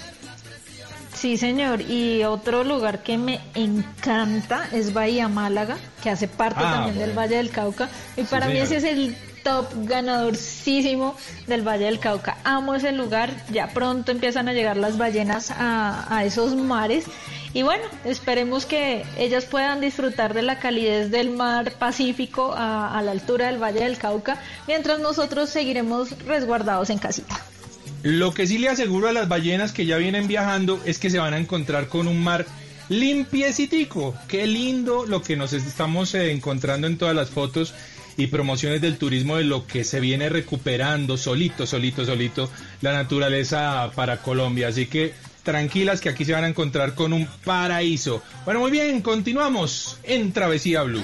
[1.15, 1.82] Sí, señor.
[1.82, 7.17] Y otro lugar que me encanta es Bahía Málaga, que hace parte Ah, también del.
[7.17, 7.89] Valle del Cauca.
[8.17, 11.15] Y para mí ese es el top ganadorísimo
[11.47, 12.38] del Valle del Cauca.
[12.43, 13.30] Amo ese lugar.
[13.51, 17.06] Ya pronto empiezan a llegar las ballenas a, a esos mares.
[17.54, 23.01] Y bueno, esperemos que ellas puedan disfrutar de la calidez del mar Pacífico a, a
[23.01, 27.39] la altura del Valle del Cauca, mientras nosotros seguiremos resguardados en casita.
[28.06, 31.18] Lo que sí le aseguro a las ballenas que ya vienen viajando es que se
[31.18, 32.46] van a encontrar con un mar
[32.88, 34.13] limpiecitico.
[34.28, 37.74] Qué lindo lo que nos estamos eh, encontrando en todas las fotos
[38.15, 42.48] y promociones del turismo de lo que se viene recuperando solito, solito, solito
[42.82, 44.68] la naturaleza para Colombia.
[44.68, 48.22] Así que tranquilas que aquí se van a encontrar con un paraíso.
[48.46, 51.04] Bueno, muy bien, continuamos en Travesía Blue.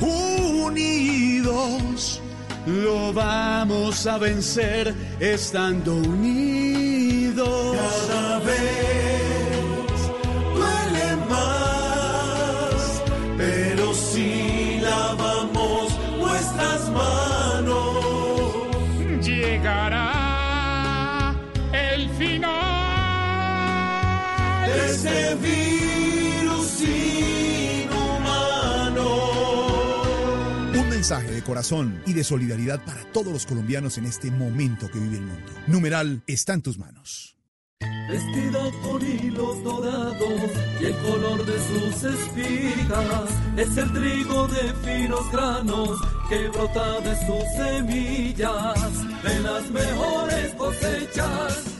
[0.00, 1.40] Unidos,
[2.66, 7.76] lo vamos a vencer estando unidos.
[31.18, 35.24] De corazón y de solidaridad para todos los colombianos en este momento que vive el
[35.24, 35.52] mundo.
[35.66, 37.36] Numeral está en tus manos.
[38.08, 45.32] Vestida con hilos dorados y el color de sus espigas es el trigo de finos
[45.32, 49.22] granos que brota de sus semillas.
[49.22, 51.79] De las mejores cosechas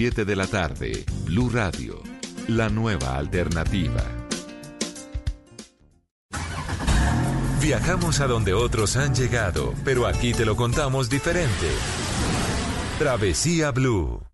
[0.09, 2.01] de la tarde, Blue Radio,
[2.47, 4.03] la nueva alternativa.
[7.61, 11.67] Viajamos a donde otros han llegado, pero aquí te lo contamos diferente.
[12.97, 14.30] Travesía Blue.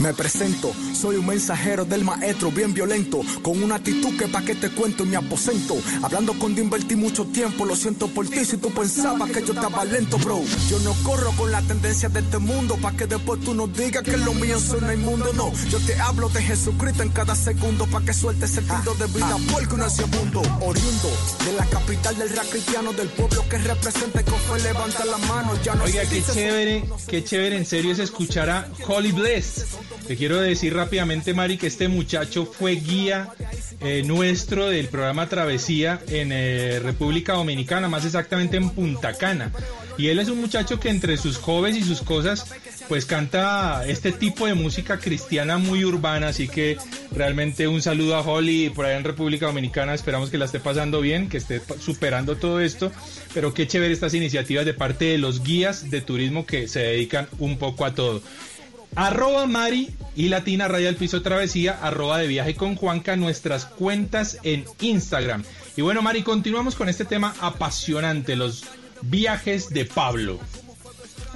[0.00, 4.54] Me presento, soy un mensajero del maestro bien violento, con una actitud que pa' que
[4.54, 5.76] te cuento en mi aposento.
[6.02, 9.52] Hablando con de invertí mucho tiempo, lo siento por ti si tú pensabas que yo
[9.52, 10.40] estaba lento, bro.
[10.70, 14.02] Yo no corro con la tendencia de este mundo, pa' que después tú no digas
[14.02, 15.52] que lo mío suena inmundo, no.
[15.68, 19.74] Yo te hablo de Jesucristo en cada segundo, pa' que sueltes sentido de vida, porque
[19.84, 20.40] es mundo.
[20.62, 21.10] Oriundo
[21.44, 25.18] de la capital del rap cristiano, del pueblo que representa y con fe levanta la
[25.18, 25.52] mano.
[25.62, 29.66] Ya no Oiga, qué chévere, qué chévere en serio es escuchar a Holly Bless.
[30.10, 33.28] Te quiero decir rápidamente, Mari, que este muchacho fue guía
[33.80, 39.52] eh, nuestro del programa Travesía en eh, República Dominicana, más exactamente en Punta Cana.
[39.98, 42.52] Y él es un muchacho que entre sus jóvenes y sus cosas,
[42.88, 46.76] pues canta este tipo de música cristiana muy urbana, así que
[47.12, 51.00] realmente un saludo a Holly por allá en República Dominicana, esperamos que la esté pasando
[51.00, 52.90] bien, que esté superando todo esto,
[53.32, 57.28] pero qué chévere estas iniciativas de parte de los guías de turismo que se dedican
[57.38, 58.22] un poco a todo.
[58.94, 64.38] Arroba Mari y Latina Raya del Piso Travesía, arroba de viaje con Juanca, nuestras cuentas
[64.42, 65.44] en Instagram.
[65.76, 68.64] Y bueno, Mari, continuamos con este tema apasionante, los
[69.02, 70.38] viajes de Pablo.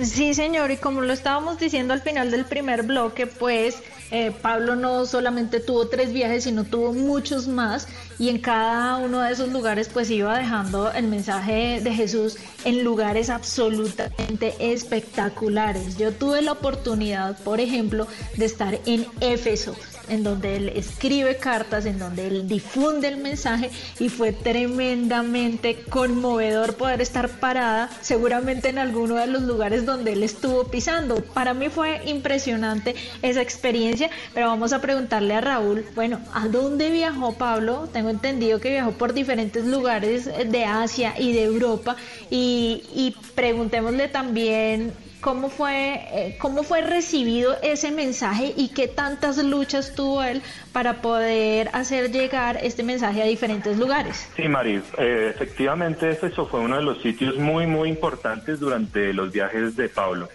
[0.02, 3.76] Sí, señor, y como lo estábamos diciendo al final del primer bloque, pues
[4.14, 9.20] eh, Pablo no solamente tuvo tres viajes, sino tuvo muchos más, y en cada uno
[9.20, 15.96] de esos lugares pues iba dejando el mensaje de Jesús en lugares absolutamente espectaculares.
[15.96, 18.06] Yo tuve la oportunidad, por ejemplo,
[18.36, 19.74] de estar en Éfeso,
[20.08, 26.76] en donde él escribe cartas, en donde él difunde el mensaje y fue tremendamente conmovedor
[26.76, 31.16] poder estar parada seguramente en alguno de los lugares donde él estuvo pisando.
[31.16, 36.90] Para mí fue impresionante esa experiencia, pero vamos a preguntarle a Raúl, bueno, ¿a dónde
[36.90, 37.88] viajó Pablo?
[37.92, 41.96] Tengo entendido que viajó por diferentes lugares de Asia y de Europa
[42.30, 44.92] y, y preguntémosle también
[45.24, 51.00] cómo fue, eh, cómo fue recibido ese mensaje y qué tantas luchas tuvo él para
[51.00, 54.28] poder hacer llegar este mensaje a diferentes lugares.
[54.36, 59.32] Sí, Mari, eh, efectivamente Éfeso fue uno de los sitios muy, muy importantes durante los
[59.32, 60.28] viajes de Pablo.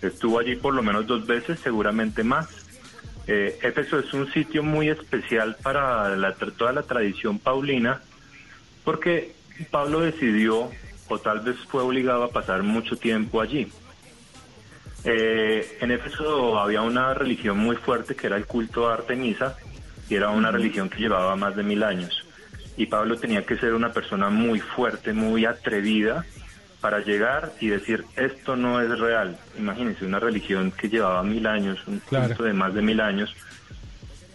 [0.00, 2.46] Estuvo allí por lo menos dos veces, seguramente más.
[3.26, 8.00] Eh, Éfeso es un sitio muy especial para la- toda la tradición paulina,
[8.84, 9.32] porque
[9.72, 10.70] Pablo decidió,
[11.08, 13.66] o tal vez fue obligado a pasar mucho tiempo allí.
[15.04, 19.56] Eh, en Éfeso había una religión muy fuerte que era el culto a Artemisa,
[20.08, 22.26] y era una religión que llevaba más de mil años.
[22.76, 26.24] Y Pablo tenía que ser una persona muy fuerte, muy atrevida,
[26.80, 29.38] para llegar y decir, esto no es real.
[29.58, 33.34] Imagínense, una religión que llevaba mil años, un culto de más de mil años,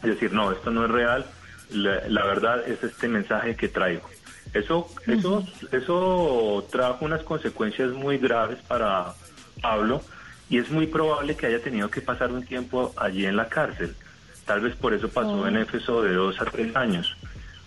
[0.04, 1.26] y decir, no, esto no es real,
[1.72, 4.08] la, la verdad es este mensaje que traigo.
[4.54, 9.14] Eso, eso, eso trajo unas consecuencias muy graves para
[9.62, 10.02] Pablo
[10.50, 13.96] y es muy probable que haya tenido que pasar un tiempo allí en la cárcel.
[14.46, 15.48] Tal vez por eso pasó Oh.
[15.48, 17.16] en Éfeso de dos a tres años.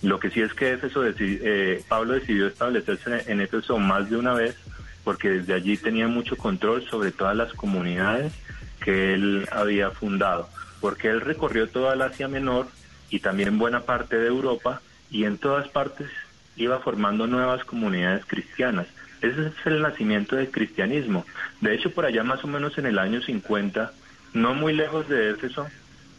[0.02, 4.32] Lo que sí es que Éfeso eh, Pablo decidió establecerse en Éfeso más de una
[4.32, 4.56] vez
[5.02, 8.32] porque desde allí tenía mucho control sobre todas las comunidades
[8.80, 10.48] que él había fundado,
[10.80, 12.68] porque él recorrió toda el Asia Menor
[13.08, 16.08] y también buena parte de Europa y en todas partes
[16.56, 18.86] iba formando nuevas comunidades cristianas.
[19.20, 21.24] Ese es el nacimiento del cristianismo.
[21.60, 23.92] De hecho, por allá más o menos en el año 50,
[24.34, 25.66] no muy lejos de Éfeso,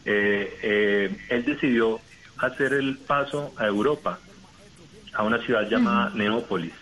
[0.05, 1.99] eh, eh, él decidió
[2.37, 4.19] hacer el paso a Europa,
[5.13, 6.73] a una ciudad llamada Neópolis.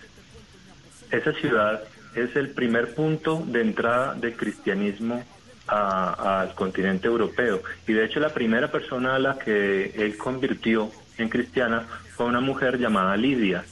[1.12, 1.84] Esa ciudad
[2.16, 5.24] es el primer punto de entrada del cristianismo
[5.68, 7.62] al continente europeo.
[7.88, 12.40] Y de hecho la primera persona a la que él convirtió en cristiana fue una
[12.40, 13.66] mujer llamada Lidia.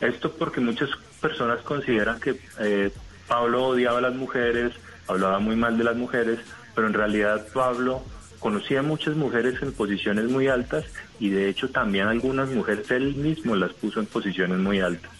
[0.00, 0.90] Esto porque muchas
[1.28, 2.90] personas consideran que eh,
[3.26, 4.72] Pablo odiaba a las mujeres,
[5.08, 6.38] hablaba muy mal de las mujeres,
[6.74, 8.02] pero en realidad Pablo
[8.38, 10.84] conocía muchas mujeres en posiciones muy altas
[11.18, 15.10] y de hecho también algunas mujeres él mismo las puso en posiciones muy altas.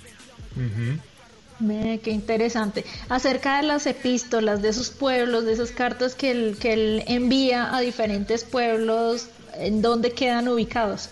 [1.58, 2.84] Ve, qué interesante.
[3.08, 7.74] Acerca de las epístolas, de esos pueblos, de esas cartas que él, que él envía
[7.74, 11.10] a diferentes pueblos, ¿en dónde quedan ubicados?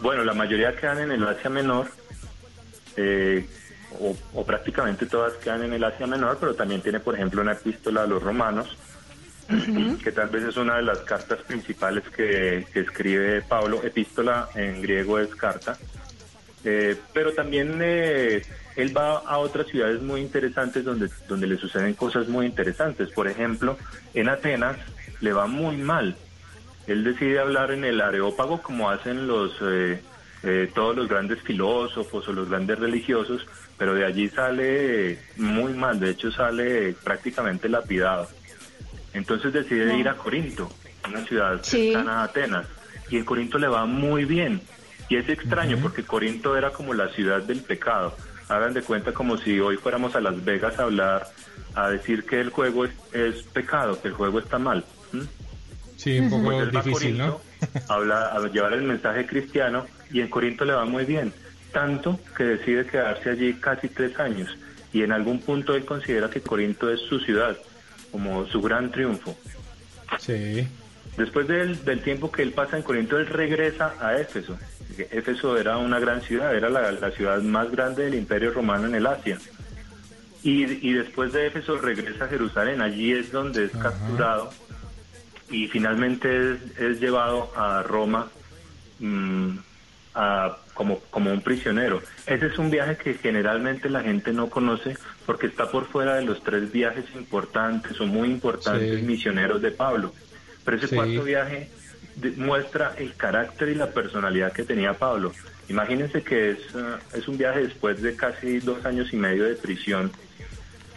[0.00, 1.88] Bueno, la mayoría quedan en el Asia Menor,
[2.96, 3.46] eh,
[4.00, 7.52] o, o prácticamente todas quedan en el Asia Menor, pero también tiene, por ejemplo, una
[7.52, 8.76] epístola a los romanos,
[10.02, 13.82] que tal vez es una de las cartas principales que, que escribe Pablo.
[13.82, 15.76] Epístola en griego es carta.
[16.64, 18.42] Eh, pero también eh,
[18.76, 23.10] él va a otras ciudades muy interesantes donde, donde le suceden cosas muy interesantes.
[23.10, 23.76] Por ejemplo,
[24.14, 24.76] en Atenas
[25.20, 26.16] le va muy mal.
[26.86, 30.00] Él decide hablar en el Areópago como hacen los eh,
[30.42, 33.46] eh, todos los grandes filósofos o los grandes religiosos,
[33.78, 36.00] pero de allí sale muy mal.
[36.00, 38.28] De hecho, sale prácticamente lapidado.
[39.14, 40.70] Entonces decide ir a Corinto,
[41.08, 42.66] una ciudad cercana a Atenas,
[43.10, 44.60] y en Corinto le va muy bien.
[45.08, 48.16] Y es extraño porque Corinto era como la ciudad del pecado.
[48.48, 51.26] Hagan de cuenta como si hoy fuéramos a Las Vegas a hablar,
[51.74, 54.84] a decir que el juego es, es pecado, que el juego está mal.
[55.96, 57.40] Sí, un poco Pues difícil, ¿no?
[57.88, 61.32] Habla, a llevar el mensaje cristiano y en Corinto le va muy bien.
[61.72, 64.56] Tanto que decide quedarse allí casi tres años.
[64.92, 67.56] Y en algún punto él considera que Corinto es su ciudad,
[68.10, 69.36] como su gran triunfo.
[70.18, 70.68] Sí.
[71.16, 74.58] Después del, del tiempo que él pasa en Corinto, él regresa a Éfeso.
[75.10, 78.94] Éfeso era una gran ciudad, era la, la ciudad más grande del imperio romano en
[78.94, 79.38] el Asia.
[80.42, 84.50] Y, y después de Éfeso regresa a Jerusalén, allí es donde es capturado
[85.52, 88.28] y finalmente es, es llevado a Roma
[88.98, 89.50] mm,
[90.14, 92.02] a- como, como un prisionero.
[92.26, 94.96] Ese es un viaje que generalmente la gente no conoce
[95.26, 99.02] porque está por fuera de los tres viajes importantes o muy importantes Sí.
[99.06, 100.14] misioneros de Pablo.
[100.64, 100.94] Pero ese Sí.
[100.96, 101.68] cuarto viaje
[102.36, 105.32] muestra el carácter y la personalidad que tenía Pablo.
[105.68, 109.54] Imagínense que es, eh, es un viaje después de casi dos años y medio de
[109.54, 110.10] prisión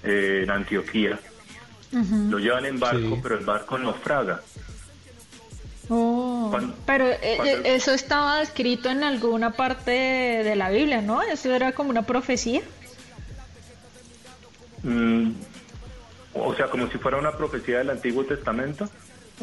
[0.04, 1.20] eh, en Antioquía.
[2.30, 4.42] Lo llevan en barco, pero el barco naufraga.
[5.88, 10.70] Oh, Cuando- pero eh, cuando- eh, eso estaba escrito en alguna parte de, de la
[10.72, 11.22] Biblia, ¿no?
[11.22, 12.62] Eso era como una profecía.
[14.84, 15.32] Mm,
[16.34, 18.90] o sea, como si fuera una profecía del Antiguo Testamento.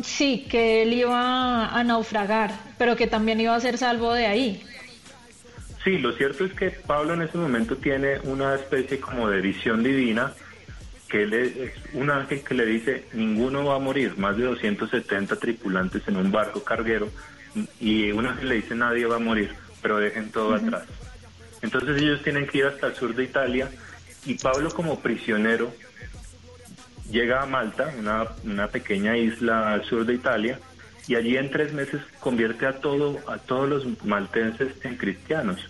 [0.03, 4.63] Sí, que él iba a naufragar, pero que también iba a ser salvo de ahí.
[5.85, 9.83] Sí, lo cierto es que Pablo en ese momento tiene una especie como de visión
[9.83, 10.33] divina,
[11.13, 14.45] que él es es un ángel que le dice, ninguno va a morir, más de
[14.45, 17.11] 270 tripulantes en un barco carguero,
[17.79, 19.53] y un ángel le dice, nadie va a morir,
[19.83, 20.85] pero dejen todo atrás.
[21.61, 23.71] Entonces ellos tienen que ir hasta el sur de Italia,
[24.25, 25.71] y Pablo como prisionero
[27.11, 30.59] llega a Malta, una, una pequeña isla al sur de Italia,
[31.09, 35.61] y allí en tres meses convierte a todo a todos los maltenses en cristianos.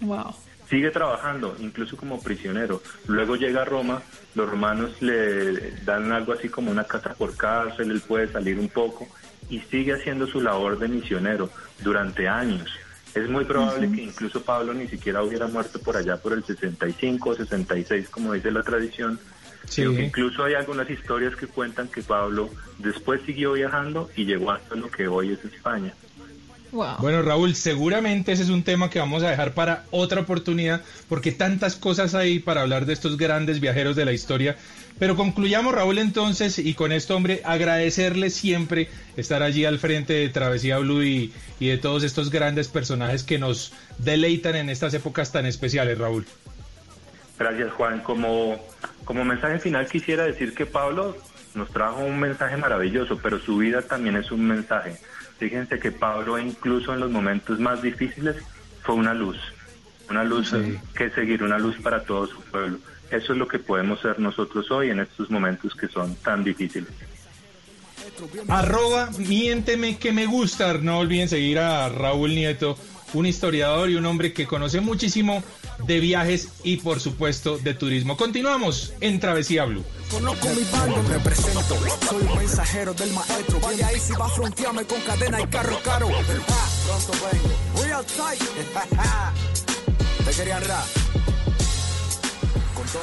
[0.00, 0.34] Wow.
[0.72, 2.80] Sigue trabajando, incluso como prisionero.
[3.06, 4.00] Luego llega a Roma,
[4.34, 8.70] los romanos le dan algo así como una casa por cárcel, él puede salir un
[8.70, 9.06] poco
[9.50, 11.50] y sigue haciendo su labor de misionero
[11.82, 12.70] durante años.
[13.14, 17.28] Es muy probable que incluso Pablo ni siquiera hubiera muerto por allá por el 65
[17.28, 19.20] o 66, como dice la tradición.
[19.68, 19.82] Sí.
[19.82, 22.48] Que incluso hay algunas historias que cuentan que Pablo
[22.78, 25.92] después siguió viajando y llegó hasta lo que hoy es España.
[26.72, 26.96] Wow.
[27.00, 31.30] Bueno, Raúl, seguramente ese es un tema que vamos a dejar para otra oportunidad, porque
[31.30, 34.56] tantas cosas hay para hablar de estos grandes viajeros de la historia.
[34.98, 40.28] Pero concluyamos, Raúl, entonces, y con esto, hombre, agradecerle siempre estar allí al frente de
[40.30, 45.30] Travesía Blue y, y de todos estos grandes personajes que nos deleitan en estas épocas
[45.30, 46.24] tan especiales, Raúl.
[47.38, 48.00] Gracias, Juan.
[48.00, 48.64] Como,
[49.04, 51.16] como mensaje final quisiera decir que Pablo
[51.54, 54.96] nos trajo un mensaje maravilloso, pero su vida también es un mensaje.
[55.42, 58.36] Fíjense que Pablo, incluso en los momentos más difíciles,
[58.84, 59.36] fue una luz,
[60.08, 60.78] una luz Sí.
[60.94, 62.78] que seguir, una luz para todo su pueblo.
[63.10, 66.90] Eso es lo que podemos ser nosotros hoy en estos momentos que son tan difíciles.
[68.46, 70.74] Arroba, miénteme que me gusta.
[70.74, 72.78] No olviden seguir a Raúl Nieto,
[73.12, 75.42] un historiador y un hombre que conoce muchísimo
[75.86, 78.16] de viajes y por supuesto de turismo.
[78.16, 79.84] Continuamos en Travesía Blue.
[80.10, 81.78] Conozco mi bando, represento.
[82.08, 83.60] Soy un mensajero del maestro.
[83.60, 86.08] Vaya ahí si va a frontearme con cadena y carro caro.
[86.48, 87.82] Ah, pronto vengo.
[87.82, 88.42] Real tight.
[90.24, 90.86] Te querían rap.
[92.74, 93.02] Con todo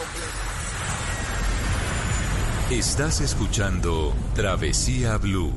[2.70, 5.52] Estás escuchando Travesía Blue.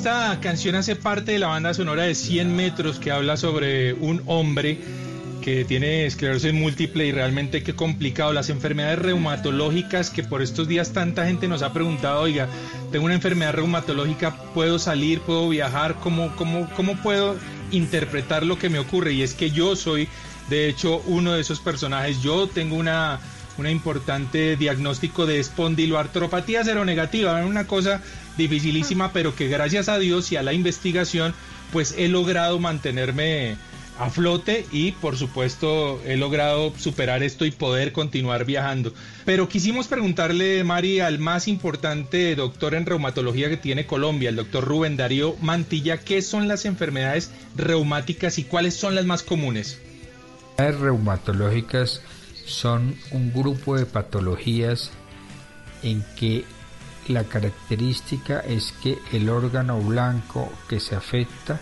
[0.00, 4.22] Esta canción hace parte de la banda sonora de 100 metros que habla sobre un
[4.24, 4.78] hombre
[5.42, 8.32] que tiene esclerosis múltiple y realmente qué complicado.
[8.32, 12.48] Las enfermedades reumatológicas que por estos días tanta gente nos ha preguntado, oiga,
[12.90, 15.96] tengo una enfermedad reumatológica, ¿puedo salir, puedo viajar?
[15.96, 17.36] ¿Cómo, cómo, cómo puedo
[17.70, 19.12] interpretar lo que me ocurre?
[19.12, 20.08] Y es que yo soy,
[20.48, 22.22] de hecho, uno de esos personajes.
[22.22, 23.20] Yo tengo una
[23.60, 28.00] una importante diagnóstico de espondiloartropatía seronegativa, una cosa
[28.40, 31.34] dificilísima, pero que gracias a Dios y a la investigación,
[31.72, 33.56] pues he logrado mantenerme
[34.00, 38.94] a flote y por supuesto he logrado superar esto y poder continuar viajando.
[39.26, 44.64] Pero quisimos preguntarle, Mari, al más importante doctor en reumatología que tiene Colombia, el doctor
[44.64, 49.78] Rubén Darío Mantilla, ¿qué son las enfermedades reumáticas y cuáles son las más comunes?
[50.56, 52.00] Las reumatológicas
[52.46, 54.90] son un grupo de patologías
[55.82, 56.44] en que
[57.10, 61.60] la característica es que el órgano blanco que se afecta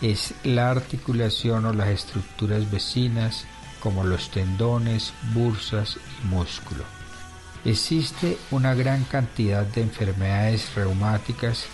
[0.00, 3.46] es la articulación o las estructuras vecinas
[3.80, 6.84] como los tendones, bursas y músculo.
[7.64, 11.66] Existe una gran cantidad de enfermedades reumáticas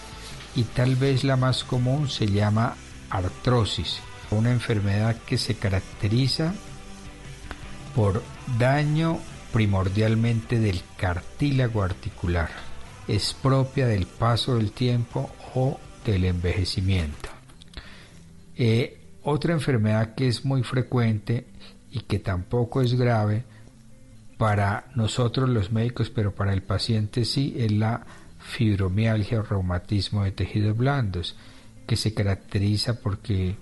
[0.54, 2.76] y tal vez la más común se llama
[3.10, 4.00] artrosis,
[4.30, 6.54] una enfermedad que se caracteriza
[7.94, 8.22] por
[8.58, 9.18] daño
[9.52, 12.69] primordialmente del cartílago articular.
[13.08, 17.28] Es propia del paso del tiempo o del envejecimiento.
[18.56, 21.46] Eh, otra enfermedad que es muy frecuente
[21.90, 23.44] y que tampoco es grave
[24.38, 28.06] para nosotros los médicos, pero para el paciente sí, es la
[28.38, 31.36] fibromialgia o reumatismo de tejidos blandos,
[31.86, 33.56] que se caracteriza porque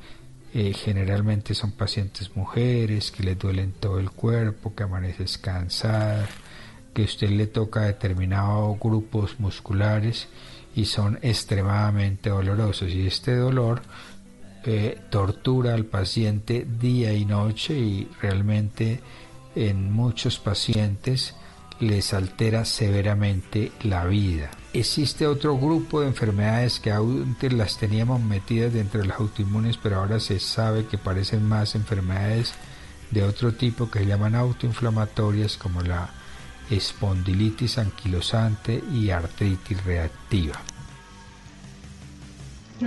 [0.55, 6.29] eh, generalmente son pacientes mujeres que les duelen todo el cuerpo, que amaneces cansada,
[6.99, 10.27] que usted le toca determinados grupos musculares
[10.75, 12.91] y son extremadamente dolorosos.
[12.91, 13.83] Y este dolor
[14.65, 19.01] eh, tortura al paciente día y noche y realmente
[19.55, 21.37] en muchos pacientes
[21.79, 24.51] les altera severamente la vida.
[24.73, 30.01] Existe otro grupo de enfermedades que antes las teníamos metidas dentro de las autoinmunes, pero
[30.01, 32.55] ahora se sabe que parecen más enfermedades
[33.13, 36.18] de otro tipo que se llaman autoinflamatorias como la
[36.71, 40.61] espondilitis anquilosante y artritis reactiva.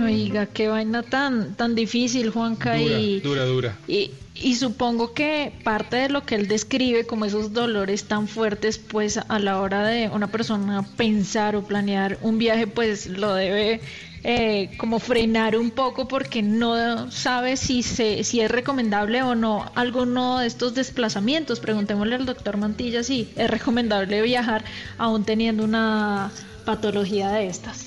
[0.00, 2.76] Oiga, qué vaina tan, tan difícil, Juanca.
[2.76, 3.78] Dura, y, dura, dura.
[3.86, 8.78] Y, y supongo que parte de lo que él describe como esos dolores tan fuertes,
[8.78, 13.80] pues a la hora de una persona pensar o planear un viaje, pues lo debe
[14.24, 19.70] eh, como frenar un poco porque no sabe si, se, si es recomendable o no
[19.74, 21.60] alguno de estos desplazamientos.
[21.60, 24.64] Preguntémosle al doctor Mantilla si es recomendable viajar
[24.98, 26.30] aún teniendo una
[26.64, 27.86] patología de estas.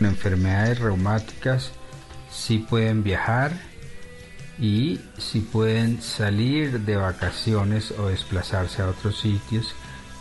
[0.00, 1.72] Enfermedades reumáticas
[2.30, 3.52] sí pueden viajar
[4.60, 9.74] y si pueden salir de vacaciones o desplazarse a otros sitios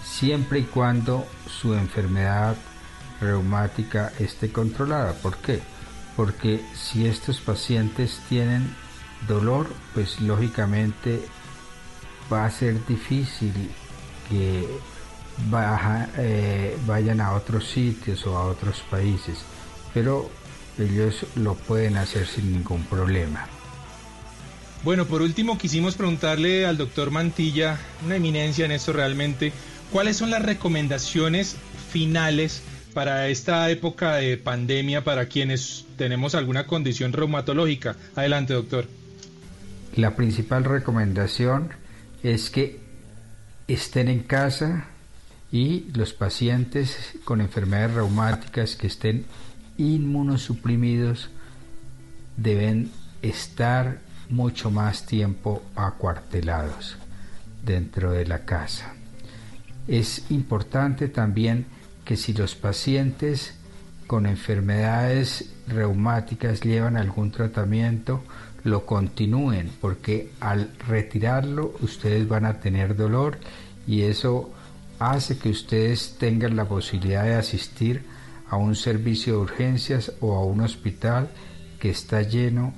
[0.06, 2.56] siempre y cuando su enfermedad
[3.22, 5.14] reumática esté controlada.
[5.14, 5.62] ¿Por qué?
[6.16, 8.76] Porque si estos pacientes tienen
[9.28, 11.22] dolor, pues lógicamente
[12.32, 13.54] va a ser difícil
[14.30, 14.68] que
[16.18, 19.40] eh, vayan a otros sitios o a otros países,
[19.94, 20.30] pero
[20.78, 23.48] ellos lo pueden hacer sin ningún problema.
[24.84, 29.52] Bueno, por último quisimos preguntarle al doctor Mantilla, una eminencia en esto realmente,
[29.92, 31.56] ¿cuáles son las recomendaciones
[31.92, 32.62] finales
[32.98, 37.96] para esta época de pandemia para quienes tenemos alguna condición reumatológica?
[38.16, 38.88] Adelante, doctor.
[39.96, 41.70] La principal recomendación
[42.24, 42.80] es que
[43.68, 44.88] estén en casa
[45.52, 49.26] y los pacientes con enfermedades reumáticas que estén
[49.78, 51.30] inmunosuprimidos
[52.36, 52.90] deben
[53.22, 56.98] estar mucho más tiempo acuartelados
[57.64, 58.96] dentro de la casa.
[59.88, 61.77] Es importante también
[62.08, 63.54] que si los pacientes
[64.08, 68.24] con enfermedades reumáticas llevan algún tratamiento,
[68.64, 73.40] lo continúen, porque al retirarlo ustedes van a tener dolor
[73.86, 74.54] y eso
[75.00, 78.06] hace que ustedes tengan la posibilidad de asistir
[78.50, 81.30] a un servicio de urgencias o a un hospital
[81.78, 82.74] que está lleno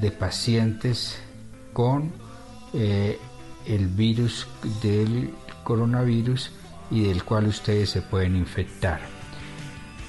[0.00, 1.16] de pacientes
[1.72, 2.10] con
[2.74, 3.20] eh,
[3.66, 4.48] el virus
[4.82, 5.30] del
[5.62, 6.50] coronavirus
[6.90, 9.00] y del cual ustedes se pueden infectar.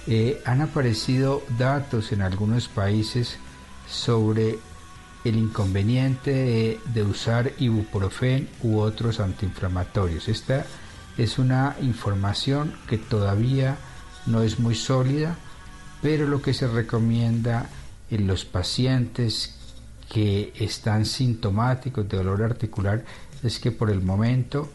[0.08, 3.38] Eh, han aparecido datos en algunos países
[3.88, 4.58] sobre
[5.24, 10.30] el inconveniente de, de, usar ibuprofen u otros antiinflamatorios.
[10.30, 10.66] Esta
[11.18, 13.78] es una información que todavía
[14.26, 15.36] no es muy sólida,
[16.02, 17.70] pero lo que se recomienda
[18.10, 19.56] en los pacientes
[20.10, 23.04] que están sintomáticos de dolor articular
[23.44, 24.72] es que por el momento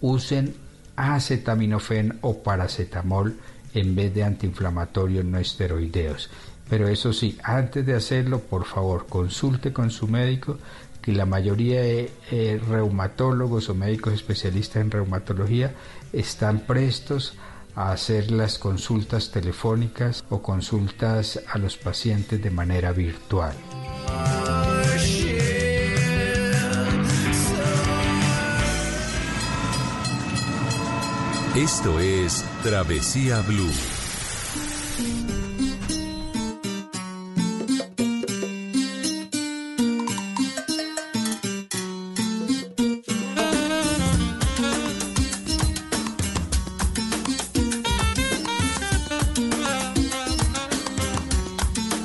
[0.00, 0.54] usen
[1.00, 3.34] acetaminofén o paracetamol
[3.74, 6.30] en vez de antiinflamatorios no esteroideos.
[6.68, 10.58] Pero eso sí, antes de hacerlo, por favor, consulte con su médico,
[11.02, 15.72] que la mayoría de eh, reumatólogos o médicos especialistas en reumatología
[16.12, 17.34] están prestos
[17.74, 23.54] a hacer las consultas telefónicas o consultas a los pacientes de manera virtual.
[31.56, 33.72] Esto es Travesía Blue.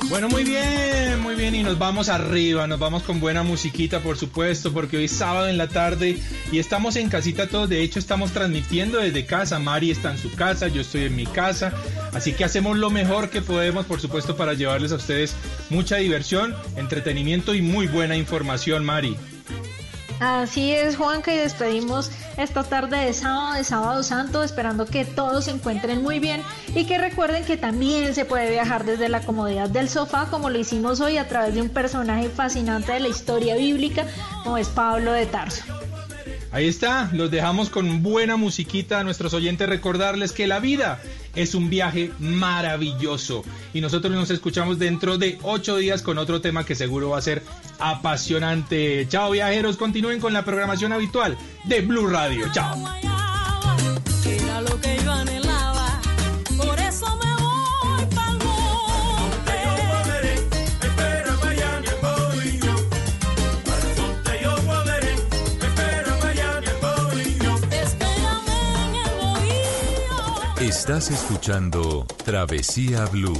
[0.09, 0.94] Bueno, muy bien,
[1.35, 1.55] bien.
[1.55, 5.47] Y nos vamos arriba, nos vamos con buena musiquita, por supuesto, porque hoy es sábado
[5.47, 6.17] en la tarde
[6.51, 7.69] y estamos en casita todos.
[7.69, 9.59] De hecho, estamos transmitiendo desde casa.
[9.59, 11.73] Mari está en su casa, yo estoy en mi casa.
[12.13, 15.35] Así que hacemos lo mejor que podemos, por supuesto, para llevarles a ustedes
[15.69, 19.15] mucha diversión, entretenimiento y muy buena información, Mari.
[20.19, 25.45] Así es, Juanca, y despedimos esta tarde de sábado, de sábado santo, esperando que todos
[25.45, 26.41] se encuentren muy bien
[26.73, 30.59] y que recuerden que también se puede viajar desde la comodidad del sofá, como lo
[30.59, 34.05] hicimos hoy a través de un personaje fascinante de la historia bíblica,
[34.43, 35.63] como es Pablo de Tarso.
[36.55, 41.01] Ahí está, los dejamos con buena musiquita a nuestros oyentes, recordarles que la vida
[41.35, 43.43] es un viaje maravilloso
[43.73, 47.21] y nosotros nos escuchamos dentro de ocho días con otro tema que seguro va a
[47.21, 47.43] ser
[47.77, 49.05] apasionante.
[49.09, 52.45] Chao viajeros, continúen con la programación habitual de Blue Radio.
[52.53, 52.81] Chao.
[70.67, 73.39] Estás escuchando Travesía Blue.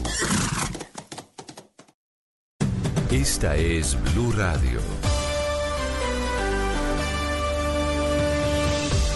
[3.10, 4.80] Esta es Blue Radio.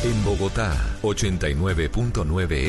[0.04, 2.68] En Bogotá, 89.9